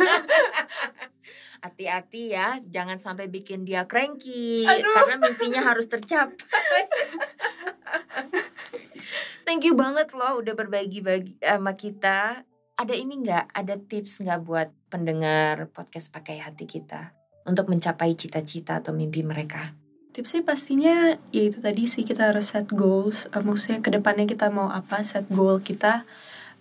Hati-hati 1.63 2.35
ya, 2.35 2.59
jangan 2.67 2.99
sampai 2.99 3.31
bikin 3.31 3.63
dia 3.63 3.87
cranky 3.87 4.67
Aduh. 4.67 4.99
karena 4.99 5.15
mimpinya 5.23 5.63
harus 5.63 5.87
tercapai. 5.87 6.91
Thank 9.47 9.71
you 9.71 9.79
banget 9.79 10.11
loh 10.11 10.43
udah 10.43 10.59
berbagi-bagi 10.59 11.39
sama 11.39 11.79
kita. 11.79 12.43
Ada 12.83 12.99
ini 12.99 13.23
nggak? 13.23 13.55
Ada 13.55 13.79
tips 13.79 14.27
nggak 14.27 14.43
buat 14.43 14.75
pendengar 14.91 15.71
podcast 15.71 16.11
pakai 16.11 16.43
hati 16.43 16.67
kita 16.67 17.15
untuk 17.47 17.71
mencapai 17.71 18.11
cita-cita 18.19 18.83
atau 18.83 18.91
mimpi 18.91 19.23
mereka? 19.23 19.71
Tipsnya 20.11 20.43
pastinya 20.43 21.15
ya 21.31 21.43
itu 21.47 21.63
tadi 21.63 21.87
sih 21.87 22.03
kita 22.03 22.35
harus 22.35 22.51
set 22.51 22.67
goals. 22.75 23.31
Eh, 23.31 23.39
Maksudnya 23.39 23.87
ke 23.87 23.95
depannya 23.95 24.27
kita 24.27 24.51
mau 24.51 24.67
apa 24.67 25.07
set 25.07 25.31
goal 25.31 25.63
kita. 25.63 26.03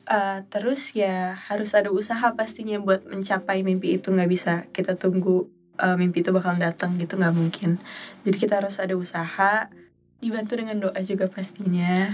Eh, 0.05 0.45
Terus 0.53 0.93
ya 0.93 1.41
harus 1.49 1.73
ada 1.73 1.89
usaha 1.89 2.37
pastinya 2.37 2.77
buat 2.77 3.01
mencapai 3.09 3.65
mimpi 3.65 3.97
itu. 3.97 4.13
Nggak 4.13 4.29
bisa 4.29 4.53
kita 4.77 5.01
tunggu 5.01 5.49
eh, 5.81 5.97
mimpi 5.97 6.21
itu 6.21 6.29
bakal 6.29 6.53
datang 6.61 7.01
gitu 7.01 7.17
nggak 7.17 7.33
mungkin. 7.33 7.81
Jadi 8.29 8.37
kita 8.37 8.61
harus 8.61 8.77
ada 8.77 8.93
usaha 8.93 9.73
dibantu 10.21 10.53
dengan 10.53 10.85
doa 10.85 11.01
juga 11.01 11.25
pastinya. 11.25 12.13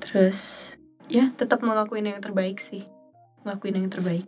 Terus 0.00 0.72
ya 1.12 1.28
tetap 1.36 1.60
ngelakuin 1.60 2.16
yang 2.16 2.24
terbaik 2.24 2.56
sih 2.56 2.88
Ngelakuin 3.42 3.82
yang 3.82 3.92
terbaik 3.92 4.26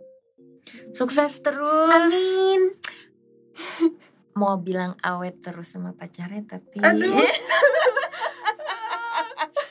Sukses 0.95 1.39
terus. 1.43 2.17
Mau 4.39 4.59
bilang 4.59 4.99
awet 4.99 5.39
terus 5.39 5.71
sama 5.71 5.95
pacarnya 5.95 6.43
tapi 6.43 6.83
Aduh. 6.83 7.15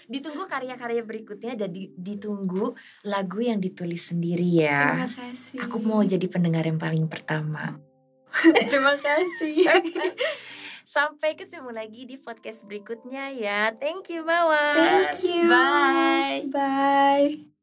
ditunggu 0.04 0.44
karya-karya 0.44 1.00
berikutnya 1.00 1.57
dan 1.57 1.72
di- 1.72 1.92
ditunggu 1.96 2.76
lagu 3.09 3.40
yang 3.40 3.61
ditulis 3.61 4.12
sendiri 4.12 4.44
ya. 4.64 4.92
Terima 4.96 5.09
kasih 5.09 5.57
Aku 5.64 5.76
mau 5.80 6.04
jadi 6.04 6.28
pendengar 6.28 6.64
yang 6.64 6.76
paling 6.80 7.09
pertama. 7.09 7.80
Terima 8.68 8.96
kasih 9.00 9.64
Sampai 10.85 11.37
ketemu 11.37 11.72
lagi 11.72 12.04
di 12.04 12.20
podcast 12.20 12.64
berikutnya 12.68 13.33
ya. 13.33 13.72
Thank 13.76 14.12
you 14.12 14.24
Mawar. 14.24 14.76
Thank 14.76 15.24
you 15.24 15.48
Bye. 15.48 16.48
Bye 16.52 17.53